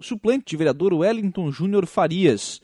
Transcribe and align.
suplente 0.00 0.44
de 0.46 0.56
vereador 0.56 0.92
Wellington 0.92 1.50
Júnior 1.50 1.86
Farias. 1.86 2.60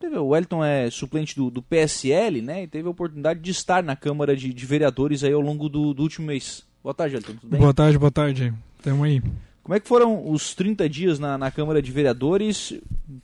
O 0.00 0.28
Wellington 0.28 0.64
é 0.64 0.90
suplente 0.90 1.34
do, 1.34 1.50
do, 1.50 1.60
PSL, 1.60 2.40
né? 2.40 2.62
E 2.62 2.66
teve 2.68 2.86
a 2.86 2.90
oportunidade 2.90 3.40
de 3.40 3.50
estar 3.50 3.82
na 3.82 3.96
Câmara 3.96 4.36
de, 4.36 4.52
de 4.52 4.66
Vereadores 4.66 5.24
aí 5.24 5.32
ao 5.32 5.40
longo 5.40 5.68
do, 5.68 5.92
do, 5.92 6.02
último 6.02 6.28
mês. 6.28 6.64
Boa 6.82 6.94
tarde, 6.94 7.16
Wellington. 7.16 7.34
Tudo 7.34 7.50
bem? 7.50 7.60
Boa 7.60 7.74
tarde, 7.74 7.98
boa 7.98 8.10
tarde. 8.10 8.54
Tamo 8.80 9.02
aí. 9.02 9.20
Como 9.68 9.74
é 9.74 9.80
que 9.80 9.88
foram 9.88 10.30
os 10.30 10.54
30 10.54 10.88
dias 10.88 11.18
na, 11.18 11.36
na 11.36 11.50
Câmara 11.50 11.82
de 11.82 11.90
Vereadores? 11.90 12.72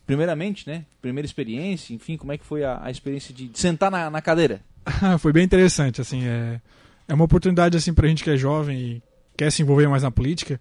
Primeiramente, 0.05 0.69
né? 0.69 0.85
Primeira 1.01 1.25
experiência, 1.25 1.95
enfim, 1.95 2.17
como 2.17 2.33
é 2.33 2.39
que 2.39 2.45
foi 2.45 2.65
a, 2.65 2.81
a 2.83 2.91
experiência 2.91 3.33
de, 3.33 3.49
de 3.49 3.59
sentar 3.59 3.91
na, 3.91 4.11
na 4.11 4.21
cadeira? 4.21 4.61
foi 5.21 5.33
bem 5.33 5.45
interessante, 5.45 6.01
assim, 6.01 6.27
é, 6.27 6.61
é 7.09 7.15
uma 7.15 7.25
oportunidade, 7.25 7.77
assim, 7.77 7.95
pra 7.95 8.09
gente 8.09 8.23
que 8.23 8.31
é 8.31 8.37
jovem 8.37 8.79
e 8.79 9.03
quer 9.37 9.51
se 9.51 9.63
envolver 9.63 9.89
mais 9.89 10.03
na 10.03 10.11
política, 10.11 10.61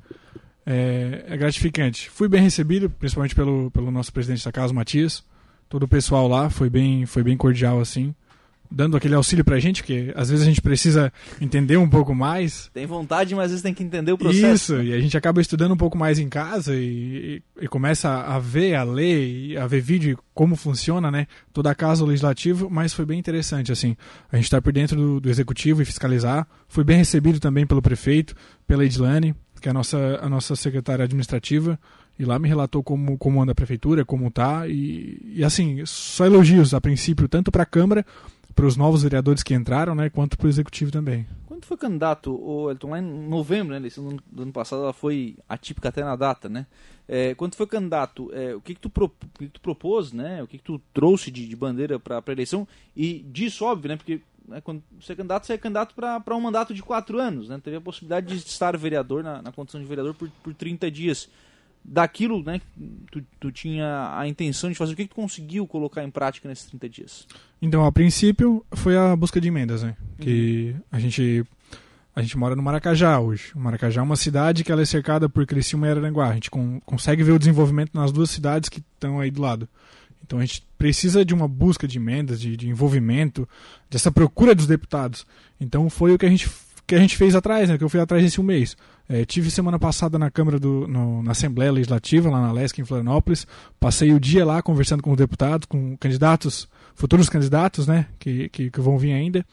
é, 0.66 1.26
é 1.28 1.38
gratificante. 1.38 2.10
Fui 2.10 2.28
bem 2.28 2.42
recebido, 2.42 2.90
principalmente 2.90 3.36
pelo, 3.36 3.70
pelo 3.72 3.92
nosso 3.92 4.12
presidente 4.12 4.46
da 4.46 4.52
casa, 4.52 4.74
Matias, 4.74 5.24
todo 5.70 5.84
o 5.84 5.88
pessoal 5.88 6.28
lá 6.28 6.50
foi 6.50 6.70
bem, 6.70 7.06
foi 7.06 7.24
bem 7.24 7.38
cordial, 7.38 7.80
assim 7.80 8.14
dando 8.74 8.98
aquele 8.98 9.14
auxílio 9.14 9.46
pra 9.46 9.60
gente, 9.60 9.84
porque 9.84 10.12
às 10.16 10.30
vezes 10.30 10.44
a 10.44 10.50
gente 10.50 10.62
precisa 10.62 11.14
entender 11.40 11.78
um 11.78 11.88
pouco 11.88 12.16
mais. 12.16 12.72
Tem 12.74 12.88
vontade, 12.88 13.36
mas 13.36 13.46
às 13.46 13.52
vezes 13.52 13.62
tem 13.62 13.74
que 13.74 13.84
entender 13.84 14.12
o 14.12 14.18
processo. 14.18 14.74
Isso, 14.74 14.82
e 14.82 14.94
a 14.94 15.00
gente 15.00 15.16
acaba 15.16 15.40
estudando 15.40 15.74
um 15.74 15.78
pouco 15.78 15.96
mais 15.96 16.18
em 16.18 16.28
casa 16.28 16.76
e, 16.76 17.44
e, 17.60 17.64
e 17.66 17.68
começa 17.68 18.10
a 18.10 18.40
ver, 18.40 18.74
a 18.74 18.84
ler, 18.84 19.58
a 19.58 19.68
ver 19.68 19.80
vídeo 19.80 20.18
como 20.34 20.56
funciona, 20.56 21.12
né, 21.12 21.28
toda 21.54 21.70
a 21.70 21.76
casa 21.76 22.04
legislativo, 22.04 22.70
mas 22.70 22.94
foi 22.94 23.06
bem 23.06 23.20
interessante, 23.20 23.72
assim, 23.72 23.96
a 24.32 24.36
gente 24.38 24.46
estar 24.46 24.58
tá 24.58 24.62
por 24.62 24.74
dentro 24.74 24.98
do, 24.98 25.20
do, 25.20 25.30
executivo 25.30 25.82
e 25.82 25.86
fiscalizar, 25.86 26.48
fui 26.68 26.84
bem 26.84 26.98
recebido 26.98 27.40
também 27.40 27.68
pelo 27.68 27.82
prefeito, 27.82 28.36
pela 28.66 28.84
Edilane, 28.84 29.36
que 29.64 29.70
é 29.70 29.72
a 29.72 29.74
nossa, 29.74 30.20
a 30.22 30.28
nossa 30.28 30.58
secretária 30.58 31.06
administrativa, 31.06 31.80
e 32.20 32.26
lá 32.26 32.38
me 32.38 32.50
relatou 32.50 32.84
como, 32.84 33.18
como 33.18 33.42
anda 33.42 33.54
a 33.54 33.56
prefeitura, 33.56 34.04
como 34.04 34.30
tá, 34.30 34.68
e, 34.68 35.18
e 35.38 35.42
assim, 35.42 35.86
só 35.86 36.26
elogios 36.26 36.74
a 36.74 36.82
princípio, 36.82 37.30
tanto 37.30 37.50
para 37.50 37.64
a 37.64 37.66
Câmara 37.66 38.06
para 38.54 38.66
os 38.68 38.76
novos 38.76 39.04
vereadores 39.04 39.42
que 39.42 39.54
entraram, 39.54 39.96
né, 39.96 40.10
quanto 40.10 40.38
para 40.38 40.48
o 40.48 40.50
executivo 40.50 40.92
também. 40.92 41.26
Quando 41.48 41.66
foi 41.66 41.78
candidato, 41.78 42.36
o 42.36 42.70
Elton, 42.70 42.90
lá 42.90 43.00
em 43.00 43.02
novembro, 43.02 43.80
né, 43.80 43.90
do 44.32 44.44
ano 44.44 44.52
passado, 44.52 44.84
ela 44.84 44.94
foi 44.94 45.38
atípica 45.48 45.90
até 45.90 46.04
na 46.04 46.16
data, 46.16 46.50
né? 46.50 46.68
É, 47.08 47.34
quando 47.34 47.56
foi 47.56 47.66
candidato, 47.66 48.30
é, 48.34 48.54
o 48.54 48.62
que 48.62 48.76
que 48.76 48.80
tu, 48.82 48.90
pro, 48.90 49.10
que 49.10 49.46
que 49.46 49.48
tu 49.48 49.62
propôs, 49.62 50.14
né? 50.14 50.44
O 50.44 50.48
que 50.48 50.58
que 50.58 50.64
tu 50.64 50.80
trouxe 50.94 51.32
de, 51.32 51.48
de 51.48 51.56
bandeira 51.56 52.00
para 52.00 52.22
a 52.26 52.32
eleição? 52.32 52.68
E 52.96 53.26
disso, 53.30 53.66
óbvio, 53.66 53.90
né? 53.90 53.98
Porque 53.98 54.22
né, 54.48 54.62
quando 54.62 54.84
você 55.00 55.14
é 55.14 55.16
candidato, 55.16 55.46
você 55.46 55.54
é 55.54 55.58
candidato 55.58 55.96
para 55.96 56.36
um 56.36 56.42
mandato 56.42 56.74
de 56.74 56.82
quatro 56.82 57.20
anos, 57.20 57.50
né? 57.50 57.60
Teve 57.64 57.78
a 57.78 57.82
possibilidade 57.82 58.28
de 58.28 58.36
estar 58.36 58.78
vereador, 58.78 59.24
na, 59.24 59.42
na 59.42 59.52
condição 59.52 59.80
de 59.80 59.88
vereador, 59.88 60.14
por, 60.14 60.30
por 60.44 60.54
30 60.54 60.90
dias 60.92 61.30
daquilo, 61.84 62.42
né, 62.42 62.62
tu, 63.12 63.22
tu 63.40 63.52
tinha 63.52 64.18
a 64.18 64.26
intenção 64.26 64.70
de 64.70 64.76
fazer, 64.76 64.94
o 64.94 64.96
que, 64.96 65.04
que 65.04 65.10
tu 65.10 65.16
conseguiu 65.16 65.68
colocar 65.68 66.02
em 66.02 66.10
prática 66.10 66.48
nesses 66.48 66.66
30 66.68 66.90
dias? 66.90 67.28
Então, 67.62 67.86
a 67.86 67.92
princípio, 67.92 68.66
foi 68.72 68.96
a 68.96 69.14
busca 69.16 69.42
de 69.42 69.50
emendas, 69.50 69.84
né? 69.84 69.98
Que 70.18 70.74
uhum. 70.74 70.82
a 70.92 71.00
gente 71.00 71.46
a 72.16 72.22
gente 72.22 72.38
mora 72.38 72.56
no 72.56 72.62
Maracajá 72.62 73.20
hoje. 73.20 73.52
O 73.56 73.60
Maracajá 73.60 74.00
é 74.00 74.04
uma 74.04 74.16
cidade 74.16 74.64
que 74.64 74.72
ela 74.72 74.84
é 74.84 74.86
cercada 74.86 75.28
por 75.28 75.46
Criciúma 75.48 75.88
e 75.88 75.90
Araranguá. 75.90 76.30
A 76.30 76.34
gente 76.36 76.50
consegue 76.86 77.24
ver 77.24 77.32
o 77.32 77.40
desenvolvimento 77.40 77.92
nas 77.94 78.12
duas 78.12 78.30
cidades 78.30 78.70
que 78.70 78.80
estão 78.80 79.20
aí 79.20 79.32
do 79.32 79.42
lado. 79.42 79.68
Então 80.26 80.40
a 80.40 80.46
gente 80.46 80.66
precisa 80.78 81.24
de 81.24 81.34
uma 81.34 81.48
busca 81.48 81.88
de 81.88 81.98
emendas, 81.98 82.40
de, 82.40 82.56
de 82.56 82.70
envolvimento, 82.70 83.48
dessa 83.90 84.12
procura 84.12 84.56
dos 84.56 84.68
deputados. 84.68 85.26
Então 85.60 85.90
foi 85.90 86.14
o 86.14 86.18
que 86.18 86.26
a 86.26 86.30
gente 86.30 86.50
que 86.86 86.96
a 86.96 87.00
gente 87.00 87.16
fez 87.16 87.34
atrás, 87.34 87.70
né? 87.70 87.78
Que 87.78 87.84
eu 87.84 87.90
fui 87.90 88.00
atrás 88.00 88.22
nesse 88.22 88.42
mês. 88.42 88.76
É, 89.08 89.24
tive 89.26 89.50
semana 89.50 89.80
passada 89.80 90.20
na 90.20 90.30
Câmara 90.30 90.60
do, 90.60 90.88
no, 90.88 91.24
na 91.24 91.32
Assembleia 91.32 91.72
Legislativa, 91.72 92.30
lá 92.30 92.42
na 92.42 92.52
Lesc, 92.52 92.80
em 92.80 92.86
Florianópolis. 92.86 93.48
Passei 93.80 94.14
o 94.14 94.20
dia 94.20 94.46
lá 94.46 94.62
conversando 94.62 95.02
com 95.02 95.12
os 95.12 95.18
deputados, 95.18 95.66
com 95.66 95.96
candidatos, 95.98 96.68
futuros 96.94 97.30
candidatos, 97.30 97.88
né? 97.88 98.08
Que, 98.20 98.50
que, 98.50 98.70
que 98.70 98.82
vão 98.82 98.98
vir 98.98 99.14
ainda. 99.14 99.46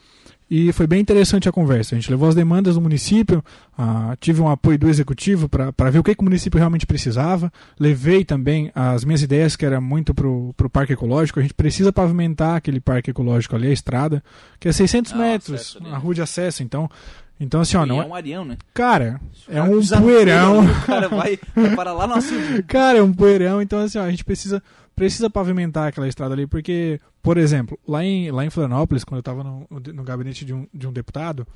E 0.53 0.73
foi 0.73 0.85
bem 0.85 0.99
interessante 0.99 1.47
a 1.47 1.51
conversa. 1.51 1.95
A 1.95 1.97
gente 1.97 2.11
levou 2.11 2.27
as 2.27 2.35
demandas 2.35 2.75
do 2.75 2.81
município, 2.81 3.41
ah, 3.77 4.17
tive 4.19 4.41
um 4.41 4.49
apoio 4.49 4.77
do 4.77 4.89
executivo 4.89 5.47
para 5.47 5.89
ver 5.89 5.99
o 5.99 6.03
que, 6.03 6.13
que, 6.13 6.19
o 6.19 6.25
município 6.25 6.57
realmente 6.57 6.85
precisava. 6.85 7.49
Levei 7.79 8.25
também 8.25 8.69
as 8.75 9.05
minhas 9.05 9.23
ideias, 9.23 9.55
que 9.55 9.65
era 9.65 9.79
muito 9.79 10.13
para 10.13 10.27
o 10.27 10.69
parque 10.69 10.91
ecológico. 10.91 11.39
A 11.39 11.41
gente 11.41 11.53
precisa 11.53 11.93
pavimentar 11.93 12.57
aquele 12.57 12.81
parque 12.81 13.11
ecológico 13.11 13.55
ali, 13.55 13.69
a 13.69 13.71
estrada, 13.71 14.21
que 14.59 14.67
é 14.67 14.73
600 14.73 15.13
ah, 15.13 15.15
metros, 15.15 15.77
a 15.89 15.97
rua 15.97 16.15
de 16.15 16.21
acesso. 16.21 16.61
Então, 16.63 16.89
então, 17.39 17.61
assim, 17.61 17.77
ó, 17.77 17.85
não 17.85 18.01
é. 18.01 18.05
um 18.05 18.13
arião, 18.13 18.43
né? 18.43 18.57
Cara, 18.73 19.21
é 19.47 19.63
um 19.63 19.81
poeirão. 19.81 20.65
O 20.65 20.81
cara 20.85 21.07
vai, 21.07 21.39
vai 21.55 21.75
para 21.77 21.93
lá 21.93 22.05
no. 22.05 22.15
Cara, 22.67 22.99
é 22.99 23.01
um 23.01 23.13
poeirão. 23.13 23.61
Então, 23.61 23.79
assim, 23.79 23.97
ó, 23.97 24.03
a 24.03 24.11
gente 24.11 24.25
precisa, 24.25 24.61
precisa 24.95 25.29
pavimentar 25.29 25.89
aquela 25.89 26.07
estrada 26.07 26.33
ali, 26.33 26.45
porque, 26.45 26.99
por 27.21 27.37
exemplo, 27.37 27.79
lá 27.87 28.03
em, 28.03 28.31
lá 28.31 28.45
em 28.45 28.49
Florianópolis, 28.49 29.03
quando 29.03 29.17
eu 29.17 29.21
estava 29.21 29.43
no, 29.43 29.67
no 29.69 30.03
gabinete 30.03 30.45
de 30.45 30.53
um, 30.53 30.67
de 30.73 30.87
um 30.87 30.93
deputado, 30.93 31.47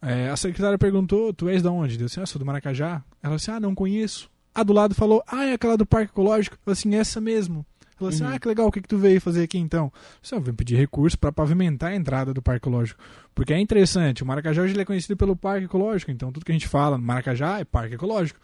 é, 0.00 0.28
a 0.28 0.36
secretária 0.36 0.78
perguntou: 0.78 1.32
Tu 1.32 1.48
és 1.48 1.62
de 1.62 1.68
onde? 1.68 1.94
Eu 1.98 2.06
disse: 2.06 2.20
Ah, 2.20 2.26
sou 2.26 2.38
do 2.38 2.46
Maracajá. 2.46 3.02
Ela 3.22 3.36
disse: 3.36 3.50
Ah, 3.50 3.60
não 3.60 3.74
conheço. 3.74 4.30
A 4.54 4.62
do 4.62 4.72
lado 4.72 4.94
falou: 4.94 5.22
Ah, 5.26 5.44
é 5.44 5.54
aquela 5.54 5.76
do 5.76 5.86
Parque 5.86 6.12
Ecológico. 6.12 6.56
Eu 6.56 6.60
falei 6.64 6.72
assim: 6.72 6.94
Essa 6.94 7.20
mesmo. 7.20 7.66
Falou 7.98 8.10
assim: 8.10 8.22
uhum. 8.22 8.30
ah, 8.32 8.38
que 8.38 8.46
legal, 8.46 8.68
o 8.68 8.72
que, 8.72 8.80
que 8.80 8.88
tu 8.88 8.96
veio 8.96 9.20
fazer 9.20 9.42
aqui 9.42 9.58
então? 9.58 9.92
Assim, 10.22 10.36
eu 10.36 10.40
vim 10.40 10.52
pedir 10.52 10.76
recurso 10.76 11.18
para 11.18 11.32
pavimentar 11.32 11.90
a 11.90 11.96
entrada 11.96 12.32
do 12.32 12.40
Parque 12.40 12.58
Ecológico. 12.58 13.00
Porque 13.34 13.52
é 13.52 13.58
interessante, 13.58 14.22
o 14.22 14.26
Maracajá 14.26 14.62
hoje 14.62 14.80
é 14.80 14.84
conhecido 14.84 15.16
pelo 15.16 15.34
Parque 15.34 15.64
Ecológico, 15.64 16.12
então 16.12 16.30
tudo 16.30 16.46
que 16.46 16.52
a 16.52 16.54
gente 16.54 16.68
fala 16.68 16.96
no 16.96 17.02
Maracajá 17.02 17.58
é 17.58 17.64
Parque 17.64 17.96
Ecológico. 17.96 18.38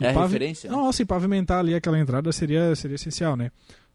É 0.00 0.08
a 0.10 0.22
referência? 0.22 0.70
Nossa, 0.70 1.02
e 1.02 1.04
pavimentar 1.04 1.58
ali 1.58 1.74
aquela 1.74 1.98
entrada 1.98 2.30
seria, 2.32 2.74
seria 2.74 2.94
essencial, 2.94 3.36
né? 3.36 3.50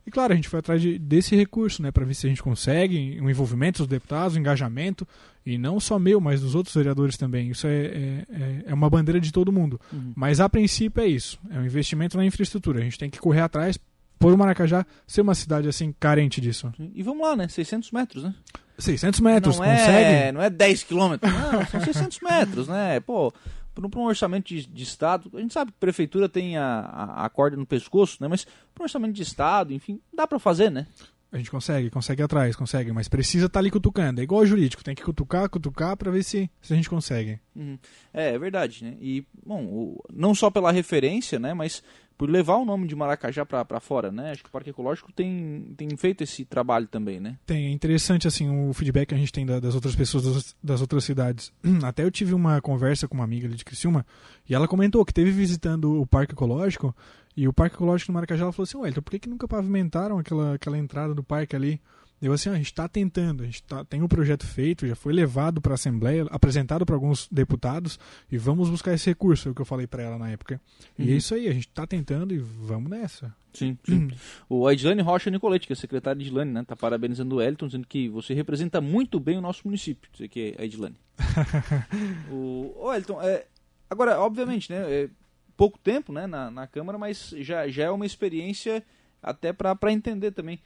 E 0.06 0.12
claro, 0.12 0.34
a 0.34 0.36
gente 0.36 0.50
foi 0.50 0.60
atrás 0.60 0.82
de, 0.82 1.00
desse 1.00 1.36
recurso, 1.36 1.82
né, 1.82 1.90
para 1.90 2.04
ver 2.04 2.14
se 2.14 2.26
a 2.26 2.30
gente 2.30 2.44
consegue 2.44 3.18
o 3.22 3.24
um 3.24 3.30
envolvimento 3.30 3.80
dos 3.80 3.88
deputados, 3.88 4.34
o 4.34 4.38
um 4.38 4.42
engajamento, 4.42 5.08
e 5.46 5.58
não 5.58 5.80
só 5.80 5.98
meu, 5.98 6.20
mas 6.20 6.42
dos 6.42 6.56
outros 6.56 6.76
vereadores 6.76 7.16
também. 7.16 7.50
Isso 7.50 7.68
é, 7.68 7.72
é, 7.72 8.26
é, 8.30 8.64
é 8.68 8.74
uma 8.74 8.90
bandeira 8.90 9.20
de 9.20 9.32
todo 9.32 9.52
mundo. 9.52 9.80
Uhum. 9.92 10.12
Mas 10.16 10.42
a 10.42 10.50
princípio 10.50 11.02
é 11.02 11.08
isso, 11.08 11.40
é 11.50 11.58
um 11.58 11.66
investimento 11.66 12.18
na 12.18 12.26
infraestrutura. 12.26 12.80
A 12.80 12.84
gente 12.84 13.00
tem 13.00 13.10
que 13.10 13.20
correr 13.20 13.42
atrás 13.42 13.80
por 14.20 14.34
o 14.34 14.38
Maracajá 14.38 14.86
ser 15.08 15.22
uma 15.22 15.36
cidade 15.36 15.68
assim 15.68 15.94
carente 15.98 16.40
disso. 16.40 16.72
E 16.94 17.02
vamos 17.02 17.26
lá, 17.26 17.36
né? 17.36 17.48
600 17.48 17.92
metros, 17.92 18.24
né? 18.24 18.34
600 18.78 19.20
metros, 19.20 19.60
não 19.60 19.66
consegue? 19.66 19.92
É, 19.92 20.32
não 20.32 20.42
é 20.42 20.50
10 20.50 20.84
quilômetros, 20.84 21.32
não, 21.32 21.66
são 21.68 21.82
600 21.82 22.20
metros, 22.22 22.68
né? 22.68 23.00
Pô, 23.02 23.34
para 23.74 24.00
um 24.00 24.06
orçamento 24.06 24.48
de, 24.48 24.66
de, 24.66 24.84
Estado, 24.84 25.32
a 25.34 25.40
gente 25.40 25.54
sabe 25.54 25.72
que 25.72 25.78
a 25.78 25.80
prefeitura 25.80 26.30
tem 26.30 26.58
a, 26.58 26.80
a, 26.80 27.26
a 27.26 27.30
corda 27.30 27.58
no 27.58 27.66
pescoço, 27.66 28.18
né? 28.22 28.28
Mas 28.28 28.46
para 28.74 28.82
um 28.82 28.86
orçamento 28.86 29.14
de 29.14 29.24
Estado, 29.24 29.74
enfim, 29.74 30.00
dá 30.14 30.28
para 30.28 30.40
fazer, 30.40 30.70
né? 30.70 30.88
A 31.34 31.38
gente 31.38 31.50
consegue, 31.50 31.90
consegue 31.90 32.22
atrás, 32.22 32.56
consegue, 32.56 32.92
mas 32.92 33.08
precisa 33.08 33.48
estar 33.48 33.54
tá 33.54 33.60
ali 33.60 33.72
cutucando. 33.72 34.22
É 34.22 34.24
igual 34.24 34.46
jurídico, 34.46 34.84
tem 34.84 34.94
que 34.94 35.02
cutucar, 35.02 35.50
cutucar 35.50 35.98
para 35.98 36.12
ver 36.12 36.24
se, 36.24 36.48
se 36.62 36.74
a 36.74 36.76
gente 36.76 36.88
consegue. 36.88 37.40
Uhum. 37.56 37.80
É, 38.14 38.36
é 38.36 38.38
verdade, 38.38 38.84
né? 38.84 38.96
E, 39.02 39.26
bom, 39.44 39.66
o, 39.66 40.04
não 40.14 40.36
só 40.36 40.52
pela 40.52 40.72
referência, 40.72 41.40
né? 41.40 41.56
Mas 41.56 41.82
por 42.18 42.30
levar 42.30 42.58
o 42.58 42.66
nome 42.66 42.88
de 42.88 42.96
Maracajá 42.96 43.46
para 43.46 43.80
fora, 43.80 44.12
né? 44.12 44.32
Acho 44.32 44.44
que 44.44 44.50
o 44.50 44.52
Parque 44.52 44.70
Ecológico 44.70 45.12
tem, 45.12 45.74
tem 45.76 45.96
feito 45.98 46.24
esse 46.24 46.46
trabalho 46.46 46.88
também, 46.88 47.20
né? 47.20 47.38
Tem, 47.46 47.68
é 47.68 47.72
interessante 47.72 48.28
assim 48.28 48.50
o 48.50 48.74
feedback 48.74 49.10
que 49.10 49.16
a 49.16 49.18
gente 49.18 49.32
tem 49.32 49.46
da, 49.46 49.60
das 49.60 49.76
outras 49.76 49.96
pessoas 49.96 50.24
das, 50.24 50.56
das, 50.64 50.82
outras 50.82 51.04
cidades. 51.04 51.52
Até 51.84 52.04
eu 52.04 52.12
tive 52.12 52.34
uma 52.34 52.62
conversa 52.62 53.08
com 53.08 53.16
uma 53.16 53.24
amiga 53.24 53.48
ali 53.48 53.56
de 53.56 53.66
Criciúma 53.66 54.06
e 54.48 54.54
ela 54.54 54.68
comentou 54.68 55.04
que 55.06 55.14
teve 55.14 55.32
visitando 55.32 56.00
o 56.00 56.06
Parque 56.06 56.34
Ecológico 56.34 56.96
e 57.36 57.48
o 57.48 57.54
Parque 57.54 57.76
Ecológico 57.76 58.12
do 58.12 58.16
Maracajá 58.16 58.44
ela 58.44 58.52
falou 58.52 58.64
assim, 58.64 58.78
ué, 58.78 58.90
então 58.90 59.02
por 59.02 59.12
que, 59.12 59.20
que 59.20 59.30
nunca 59.30 59.48
pavimentaram 59.48 60.20
aquela, 60.20 60.56
aquela 60.56 60.78
entrada 60.78 61.14
do 61.14 61.24
parque 61.24 61.56
ali? 61.56 61.82
Eu 62.24 62.32
assim, 62.32 62.50
a 62.50 62.56
gente 62.56 62.68
está 62.68 62.88
tentando, 62.88 63.44
a 63.44 63.46
gente 63.46 63.62
tá, 63.64 63.84
tem 63.84 64.02
um 64.02 64.08
projeto 64.08 64.48
feito, 64.48 64.88
já 64.88 64.96
foi 64.96 65.12
levado 65.12 65.60
para 65.60 65.74
a 65.74 65.76
Assembleia, 65.76 66.26
apresentado 66.30 66.86
para 66.86 66.96
alguns 66.96 67.28
deputados 67.30 68.00
e 68.32 68.38
vamos 68.38 68.70
buscar 68.70 68.94
esse 68.94 69.10
recurso, 69.10 69.50
é 69.50 69.52
o 69.52 69.54
que 69.54 69.60
eu 69.60 69.66
falei 69.66 69.86
para 69.86 70.04
ela 70.04 70.18
na 70.18 70.30
época. 70.30 70.62
Uhum. 70.98 71.04
E 71.04 71.10
é 71.10 71.12
uhum. 71.12 71.18
isso 71.18 71.36
aí, 71.36 71.50
a 71.50 71.52
gente 71.52 71.68
está 71.68 71.86
tentando 71.86 72.34
e 72.34 72.38
vamos 72.38 72.90
nessa. 72.90 73.36
Sim, 73.52 73.78
sim. 73.84 74.06
Uhum. 74.06 74.12
O 74.48 74.72
Edilane 74.72 75.02
Rocha 75.02 75.30
Nicoletti, 75.30 75.68
que 75.68 75.74
é 75.74 75.76
secretário 75.76 76.22
de 76.22 76.28
Edilane, 76.28 76.50
né, 76.50 76.64
tá 76.64 76.78
parabenizando 76.78 77.36
o 77.36 77.42
Elton, 77.42 77.66
dizendo 77.66 77.86
que 77.86 78.08
você 78.08 78.34
representa 78.34 78.80
muito 78.80 79.20
bem 79.20 79.38
o 79.38 79.42
nosso 79.42 79.64
município, 79.66 80.10
isso 80.14 80.24
aqui 80.24 80.56
é 80.58 80.64
Edilane. 80.64 80.96
o, 82.32 82.74
o 82.78 82.94
Elton, 82.94 83.22
é, 83.22 83.48
agora, 83.90 84.18
obviamente, 84.22 84.72
né, 84.72 84.78
é 84.90 85.10
pouco 85.58 85.78
tempo 85.78 86.14
né, 86.14 86.26
na, 86.26 86.50
na 86.50 86.68
Câmara, 86.68 86.98
mas 86.98 87.36
já, 87.40 87.68
já 87.68 87.84
é 87.84 87.92
uma 87.92 88.06
experiência 88.06 88.82
até 89.22 89.52
para 89.52 89.92
entender 89.92 90.32
também 90.32 90.60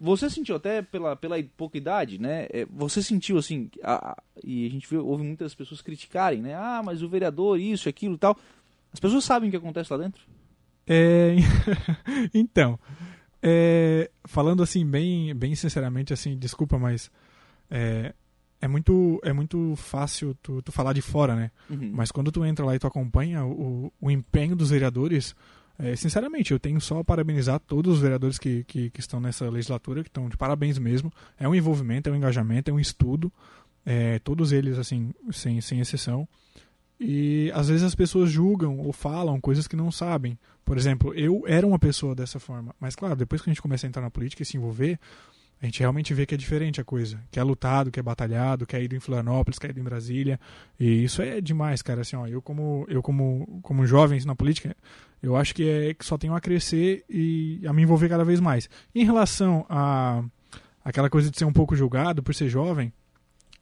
você 0.00 0.30
sentiu 0.30 0.56
até 0.56 0.80
pela, 0.80 1.14
pela 1.14 1.36
pouca 1.56 1.76
idade, 1.76 2.18
né? 2.18 2.46
É, 2.50 2.66
você 2.70 3.02
sentiu 3.02 3.36
assim, 3.36 3.70
a, 3.82 4.12
a, 4.12 4.22
e 4.42 4.66
a 4.66 4.70
gente 4.70 4.88
viu, 4.88 5.06
ouve 5.06 5.22
muitas 5.22 5.54
pessoas 5.54 5.82
criticarem, 5.82 6.40
né? 6.40 6.54
Ah, 6.54 6.80
mas 6.82 7.02
o 7.02 7.08
vereador, 7.08 7.60
isso, 7.60 7.86
aquilo 7.86 8.14
e 8.14 8.18
tal. 8.18 8.34
As 8.90 8.98
pessoas 8.98 9.24
sabem 9.24 9.48
o 9.48 9.50
que 9.50 9.58
acontece 9.58 9.92
lá 9.92 9.98
dentro? 9.98 10.22
É, 10.86 11.36
então, 12.32 12.78
é, 13.42 14.10
falando 14.24 14.62
assim, 14.62 14.86
bem, 14.86 15.34
bem 15.34 15.54
sinceramente, 15.54 16.14
assim, 16.14 16.36
desculpa, 16.36 16.78
mas 16.78 17.10
é, 17.70 18.14
é 18.58 18.66
muito, 18.66 19.20
é 19.22 19.34
muito 19.34 19.76
fácil 19.76 20.34
tu, 20.42 20.62
tu 20.62 20.72
falar 20.72 20.94
de 20.94 21.02
fora, 21.02 21.36
né? 21.36 21.50
Uhum. 21.68 21.90
Mas 21.92 22.10
quando 22.10 22.32
tu 22.32 22.42
entra 22.42 22.64
lá 22.64 22.74
e 22.74 22.78
tu 22.78 22.86
acompanha 22.86 23.44
o, 23.44 23.92
o 24.00 24.10
empenho 24.10 24.56
dos 24.56 24.70
vereadores, 24.70 25.36
É, 25.82 25.96
sinceramente, 25.96 26.52
eu 26.52 26.60
tenho 26.60 26.80
só 26.80 26.98
a 26.98 27.04
parabenizar 27.04 27.58
todos 27.58 27.94
os 27.94 28.00
vereadores 28.00 28.38
que, 28.38 28.64
que, 28.64 28.90
que, 28.90 29.00
estão 29.00 29.18
nessa 29.18 29.48
legislatura, 29.48 30.02
que 30.02 30.10
estão 30.10 30.28
de 30.28 30.36
parabéns 30.36 30.78
mesmo. 30.78 31.10
É 31.38 31.48
um 31.48 31.54
envolvimento, 31.54 32.08
é 32.08 32.12
um 32.12 32.16
engajamento, 32.16 32.70
é 32.70 32.74
um 32.74 32.78
estudo. 32.78 33.32
É, 33.84 34.18
todos 34.18 34.52
eles, 34.52 34.78
assim, 34.78 35.14
sem, 35.32 35.58
sem 35.62 35.80
exceção. 35.80 36.28
E 37.00 37.50
às 37.54 37.68
vezes 37.68 37.82
as 37.82 37.94
pessoas 37.94 38.30
julgam 38.30 38.78
ou 38.78 38.92
falam 38.92 39.40
coisas 39.40 39.66
que 39.66 39.74
não 39.74 39.90
sabem. 39.90 40.38
Por 40.66 40.76
exemplo, 40.76 41.14
eu 41.14 41.44
era 41.46 41.66
uma 41.66 41.78
pessoa 41.78 42.14
dessa 42.14 42.38
forma. 42.38 42.74
Mas 42.78 42.94
claro, 42.94 43.16
depois 43.16 43.40
que 43.40 43.48
a 43.48 43.52
gente 43.52 43.62
começa 43.62 43.86
a 43.86 43.88
entrar 43.88 44.02
na 44.02 44.10
política 44.10 44.42
e 44.42 44.46
se 44.46 44.58
envolver, 44.58 45.00
a 45.62 45.66
gente 45.66 45.80
realmente 45.80 46.14
vê 46.14 46.24
que 46.24 46.34
é 46.34 46.38
diferente 46.38 46.80
a 46.80 46.84
coisa. 46.84 47.20
Que 47.30 47.38
é 47.38 47.42
lutado, 47.42 47.90
que 47.90 48.00
é 48.00 48.02
batalhado, 48.02 48.66
que 48.66 48.74
é 48.74 48.82
ido 48.82 48.96
em 48.96 49.00
Florianópolis, 49.00 49.58
que 49.58 49.66
é 49.66 49.70
ido 49.70 49.78
em 49.80 49.84
Brasília. 49.84 50.40
E 50.78 51.04
isso 51.04 51.20
é 51.20 51.38
demais, 51.38 51.82
cara. 51.82 52.00
Assim, 52.00 52.16
ó, 52.16 52.26
eu 52.26 52.40
como, 52.40 52.86
eu 52.88 53.02
como, 53.02 53.60
como 53.62 53.86
jovem 53.86 54.18
na 54.24 54.34
política, 54.34 54.74
eu 55.22 55.36
acho 55.36 55.54
que, 55.54 55.68
é, 55.68 55.92
que 55.92 56.04
só 56.04 56.16
tenho 56.16 56.34
a 56.34 56.40
crescer 56.40 57.04
e 57.10 57.60
a 57.66 57.74
me 57.74 57.82
envolver 57.82 58.08
cada 58.08 58.24
vez 58.24 58.40
mais. 58.40 58.70
Em 58.94 59.04
relação 59.04 59.66
a 59.68 60.24
aquela 60.82 61.10
coisa 61.10 61.30
de 61.30 61.36
ser 61.36 61.44
um 61.44 61.52
pouco 61.52 61.76
julgado 61.76 62.22
por 62.22 62.34
ser 62.34 62.48
jovem, 62.48 62.90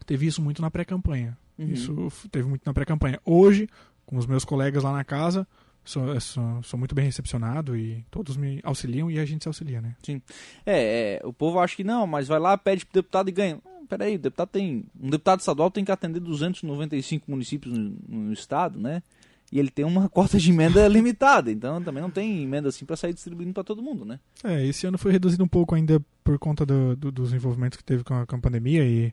teve 0.07 0.25
isso 0.25 0.41
muito 0.41 0.63
na 0.63 0.71
pré-campanha. 0.71 1.37
Uhum. 1.59 1.67
Isso 1.67 2.13
teve 2.31 2.49
muito 2.49 2.63
na 2.65 2.73
pré-campanha. 2.73 3.21
Hoje, 3.25 3.69
com 4.07 4.17
os 4.17 4.27
meus 4.27 4.45
colegas 4.45 4.85
lá 4.85 4.93
na 4.93 5.03
casa, 5.03 5.49
sou, 5.89 6.21
sou, 6.21 6.63
sou, 6.63 6.79
muito 6.79 6.95
bem 6.95 7.07
recepcionado 7.07 7.77
e 7.77 8.05
todos 8.11 8.37
me 8.37 8.61
auxiliam 8.63 9.11
e 9.11 9.19
a 9.19 9.25
gente 9.25 9.43
se 9.43 9.49
auxilia, 9.49 9.81
né? 9.81 9.97
Sim. 10.03 10.21
É, 10.67 11.21
é, 11.23 11.27
o 11.27 11.33
povo 11.33 11.59
acha 11.59 11.75
que 11.75 11.85
não, 11.85 12.07
mas 12.07 12.29
vai 12.29 12.39
lá, 12.39 12.57
pede 12.59 12.85
pro 12.85 13.01
deputado 13.01 13.29
e 13.29 13.33
ganha. 13.33 13.59
Ah, 13.65 13.81
peraí, 13.89 14.17
o 14.17 14.19
deputado 14.19 14.49
tem. 14.49 14.85
Um 15.01 15.11
deputado 15.11 15.41
estadual 15.41 15.71
tem 15.71 15.85
que 15.85 15.91
atender 15.91 16.21
295 16.21 17.31
municípios 17.31 17.77
no, 17.77 17.97
no 18.07 18.33
estado, 18.33 18.79
né? 18.79 19.03
E 19.51 19.59
ele 19.59 19.71
tem 19.71 19.85
uma 19.85 20.09
cota 20.11 20.39
de 20.39 20.51
emenda 20.51 20.87
limitada, 20.87 21.51
então 21.51 21.83
também 21.83 22.03
não 22.03 22.11
tem 22.11 22.43
emenda 22.43 22.69
assim 22.69 22.85
para 22.85 22.97
sair 22.97 23.15
distribuindo 23.15 23.55
para 23.55 23.65
todo 23.65 23.83
mundo, 23.83 24.05
né? 24.05 24.21
É, 24.45 24.67
esse 24.67 24.87
ano 24.87 24.99
foi 24.99 25.11
reduzido 25.11 25.43
um 25.43 25.49
pouco 25.49 25.75
ainda 25.75 26.05
por 26.23 26.39
conta 26.39 26.67
do, 26.67 26.95
do, 26.95 27.11
dos 27.11 27.33
envolvimentos 27.33 27.79
que 27.79 27.85
teve 27.85 28.05
com 28.05 28.15
a, 28.15 28.27
com 28.27 28.37
a 28.37 28.39
pandemia 28.39 28.85
e 28.85 29.13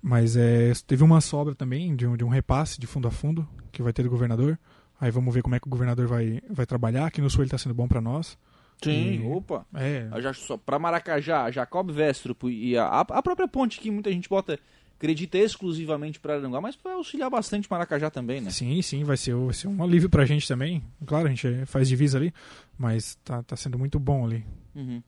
mas 0.00 0.36
é, 0.36 0.72
teve 0.86 1.02
uma 1.02 1.20
sobra 1.20 1.54
também 1.54 1.94
de 1.94 2.06
um, 2.06 2.16
de 2.16 2.24
um 2.24 2.28
repasse 2.28 2.80
de 2.80 2.86
fundo 2.86 3.08
a 3.08 3.10
fundo 3.10 3.46
que 3.72 3.82
vai 3.82 3.92
ter 3.92 4.04
do 4.04 4.10
governador. 4.10 4.58
Aí 5.00 5.10
vamos 5.10 5.32
ver 5.32 5.42
como 5.42 5.54
é 5.54 5.60
que 5.60 5.66
o 5.66 5.70
governador 5.70 6.06
vai, 6.06 6.40
vai 6.50 6.66
trabalhar. 6.66 7.06
Aqui 7.06 7.20
no 7.20 7.30
Sul 7.30 7.42
ele 7.42 7.48
está 7.48 7.58
sendo 7.58 7.74
bom 7.74 7.86
para 7.86 8.00
nós. 8.00 8.36
Sim, 8.82 9.22
e... 9.22 9.26
opa. 9.26 9.66
É. 9.74 10.08
Já, 10.20 10.32
só 10.32 10.56
para 10.56 10.78
Maracajá, 10.78 11.50
Jacob 11.50 11.90
Vestrup 11.90 12.44
e 12.44 12.76
a, 12.76 12.86
a 13.00 13.22
própria 13.22 13.48
ponte 13.48 13.80
que 13.80 13.90
muita 13.90 14.10
gente 14.10 14.28
bota 14.28 14.58
acredita 14.98 15.38
exclusivamente 15.38 16.18
para 16.18 16.34
Aranguá, 16.34 16.60
mas 16.60 16.76
vai 16.82 16.92
auxiliar 16.92 17.30
bastante 17.30 17.70
Maracajá 17.70 18.10
também, 18.10 18.40
né? 18.40 18.50
Sim, 18.50 18.82
sim, 18.82 19.04
vai 19.04 19.16
ser, 19.16 19.34
vai 19.34 19.54
ser 19.54 19.68
um 19.68 19.82
alívio 19.82 20.10
para 20.10 20.24
a 20.24 20.26
gente 20.26 20.46
também. 20.46 20.82
Claro, 21.06 21.26
a 21.26 21.30
gente 21.30 21.64
faz 21.66 21.88
divisa 21.88 22.18
ali, 22.18 22.34
mas 22.76 23.14
tá, 23.24 23.42
tá 23.44 23.54
sendo 23.54 23.78
muito 23.78 23.98
bom 24.00 24.26
ali. 24.26 24.44
Uhum. 24.74 25.02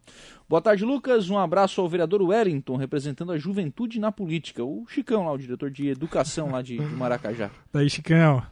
Boa 0.49 0.63
tarde, 0.63 0.85
Lucas. 0.85 1.29
Um 1.29 1.39
abraço 1.39 1.81
ao 1.81 1.89
vereador 1.89 2.23
Wellington, 2.23 2.77
representando 2.77 3.33
a 3.33 3.39
juventude 3.39 3.99
na 3.99 4.11
política. 4.13 4.65
O 4.65 4.87
Chicão 4.89 5.25
lá, 5.25 5.33
o 5.33 5.39
diretor 5.39 5.71
de 5.71 5.89
educação 5.89 6.51
lá 6.51 6.63
de, 6.63 6.79
de 6.79 6.95
Maracajá. 6.95 7.51
Daí, 7.73 7.91
Chicão. 7.91 8.43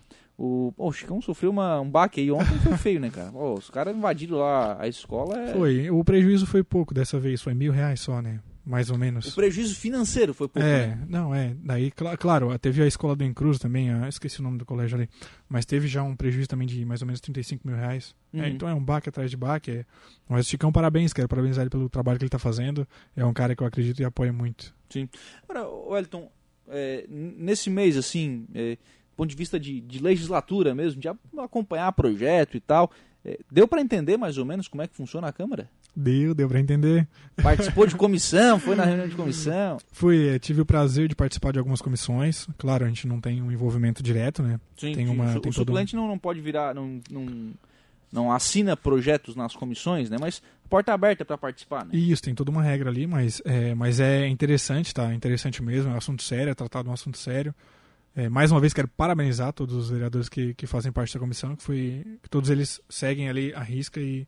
O, 0.41 0.73
oh, 0.77 0.89
o 0.89 0.93
Chicão 0.93 1.21
sofreu 1.21 1.51
uma, 1.51 1.81
um 1.81 1.91
baque 1.91 2.21
aí 2.21 2.31
ontem, 2.31 2.57
foi 2.63 2.77
feio, 2.79 3.01
né, 3.01 3.11
cara? 3.11 3.33
Oh, 3.35 3.55
os 3.55 3.69
caras 3.69 3.95
invadiram 3.95 4.39
lá 4.39 4.81
a 4.81 4.87
escola. 4.87 5.37
É... 5.37 5.53
Foi, 5.53 5.91
o 5.91 6.05
prejuízo 6.05 6.47
foi 6.47 6.63
pouco 6.63 6.95
dessa 6.95 7.19
vez, 7.19 7.43
foi 7.43 7.55
mil 7.55 7.73
reais 7.73 8.01
só, 8.01 8.23
né? 8.23 8.39
mais 8.69 8.91
ou 8.91 8.99
menos. 8.99 9.33
O 9.33 9.35
prejuízo 9.35 9.75
financeiro 9.75 10.35
foi 10.35 10.47
pouco. 10.47 10.69
É, 10.69 10.89
né? 10.89 11.07
não, 11.09 11.35
é. 11.35 11.57
Daí, 11.65 11.91
cl 11.91 12.15
claro, 12.19 12.57
teve 12.59 12.83
a 12.83 12.87
escola 12.87 13.17
do 13.17 13.25
Encruz 13.25 13.59
também, 13.59 13.91
a, 13.91 14.07
esqueci 14.11 14.41
o 14.41 14.43
nome 14.43 14.59
do 14.59 14.67
colégio 14.67 14.99
ali, 14.99 15.09
mas 15.49 15.65
teve 15.65 15.89
já 15.89 16.03
um 16.03 16.15
prejuízo 16.15 16.49
também 16.49 16.69
de 16.69 16.85
mais 16.85 17.01
ou 17.01 17.07
menos 17.07 17.19
35 17.19 17.67
mil 17.67 17.75
reais. 17.75 18.15
É, 18.31 18.37
uhum. 18.37 18.45
É, 18.45 18.49
então 18.51 18.69
é 18.69 18.75
um 18.75 18.85
baque 18.85 19.09
atrás 19.09 19.31
de 19.31 19.39
baque. 19.39 19.71
É. 19.71 19.85
Mas 20.29 20.47
Chicão, 20.47 20.71
parabéns, 20.71 21.15
quero 21.15 21.27
parabenizar 21.27 21.63
ele 21.63 21.71
pelo 21.71 21.89
trabalho 21.89 22.19
que 22.19 22.25
ele 22.25 22.29
está 22.29 22.39
fazendo. 22.39 22.87
É 23.17 23.25
um 23.25 23.33
cara 23.33 23.57
que 23.57 23.63
eu 23.63 23.67
acredito 23.67 24.01
e 24.03 24.05
apoio 24.05 24.35
muito. 24.35 24.75
Sim. 24.91 25.09
Agora, 25.49 25.67
Wellington, 25.67 26.31
é, 26.69 27.07
nesse 27.09 27.71
mês, 27.71 27.97
assim, 27.97 28.47
é, 28.55 28.77
ponto 29.19 29.31
de 29.31 29.37
vista 29.37 29.59
de, 29.59 29.81
de 29.81 29.99
legislatura 29.99 30.75
mesmo, 30.77 31.01
de 31.01 31.09
acompanhar 31.37 31.91
projeto 31.93 32.57
e 32.57 32.61
tal, 32.61 32.91
é, 33.25 33.37
deu 33.51 33.67
para 33.67 33.81
entender 33.81 34.17
mais 34.17 34.39
ou 34.39 34.45
menos 34.45 34.69
como 34.69 34.81
é 34.81 34.87
que 34.87 34.95
funciona 34.95 35.27
a 35.27 35.33
Câmara? 35.33 35.69
Deu, 35.95 36.33
deu 36.33 36.49
pra 36.49 36.61
entender. 36.61 37.09
Participou 37.43 37.85
de 37.85 37.97
comissão, 37.99 38.61
foi 38.61 38.77
na 38.77 38.85
reunião 38.85 39.09
de 39.09 39.17
comissão? 39.17 39.79
Fui, 39.91 40.29
é, 40.29 40.39
tive 40.39 40.61
o 40.61 40.67
prazer 40.67 41.09
de 41.09 41.17
participar 41.17 41.53
de 41.53 41.59
algumas 41.59 41.83
comissões. 41.83 42.47
Claro, 42.57 42.85
a 42.85 42.89
gente 42.89 43.09
não 43.09 43.21
tem 43.21 43.43
um 43.43 43.51
envolvimento 43.51 44.05
direto, 44.05 44.41
né? 44.41 44.61
Sim, 44.77 44.93
tem 44.93 45.09
uma, 45.09 45.37
o, 45.37 45.41
tem 45.41 45.51
o 45.51 45.53
suplente 45.53 45.97
um... 45.97 46.01
não, 46.01 46.09
não 46.09 46.19
pode 46.19 46.41
virar, 46.41 46.73
não, 46.73 47.01
não, 47.11 47.53
não 48.13 48.31
assina 48.31 48.77
projetos 48.77 49.35
nas 49.35 49.57
comissões, 49.57 50.09
né? 50.09 50.17
Mas 50.21 50.41
porta 50.71 50.93
aberta 50.93 51.25
para 51.25 51.37
participar, 51.37 51.85
né? 51.85 51.91
Isso, 51.93 52.23
tem 52.23 52.37
toda 52.37 52.53
uma 52.53 52.63
regra 52.63 52.89
ali, 52.89 53.05
mas 53.05 53.43
é, 53.45 53.75
mas 53.75 53.99
é 53.99 54.29
interessante, 54.29 54.95
tá? 54.95 55.13
Interessante 55.13 55.61
mesmo, 55.61 55.91
é 55.91 55.95
um 55.95 55.99
assunto 55.99 56.23
sério, 56.23 56.53
é 56.53 56.55
tratado 56.55 56.89
um 56.89 56.93
assunto 56.93 57.19
sério. 57.19 57.53
É, 58.17 58.29
mais 58.29 58.51
uma 58.51 58.61
vez 58.61 58.73
quero 58.73 58.89
parabenizar 58.89 59.53
todos 59.53 59.75
os 59.75 59.91
vereadores 59.91 60.29
que, 60.29 60.55
que 60.55 60.67
fazem 60.67 60.91
parte 60.91 61.15
da 61.15 61.21
comissão, 61.21 61.55
que 61.55 61.63
foi 61.63 62.19
que 62.23 62.29
todos 62.29 62.51
eles 62.51 62.81
seguem 62.89 63.29
ali 63.29 63.55
a 63.55 63.61
risca 63.61 64.01
e 64.01 64.27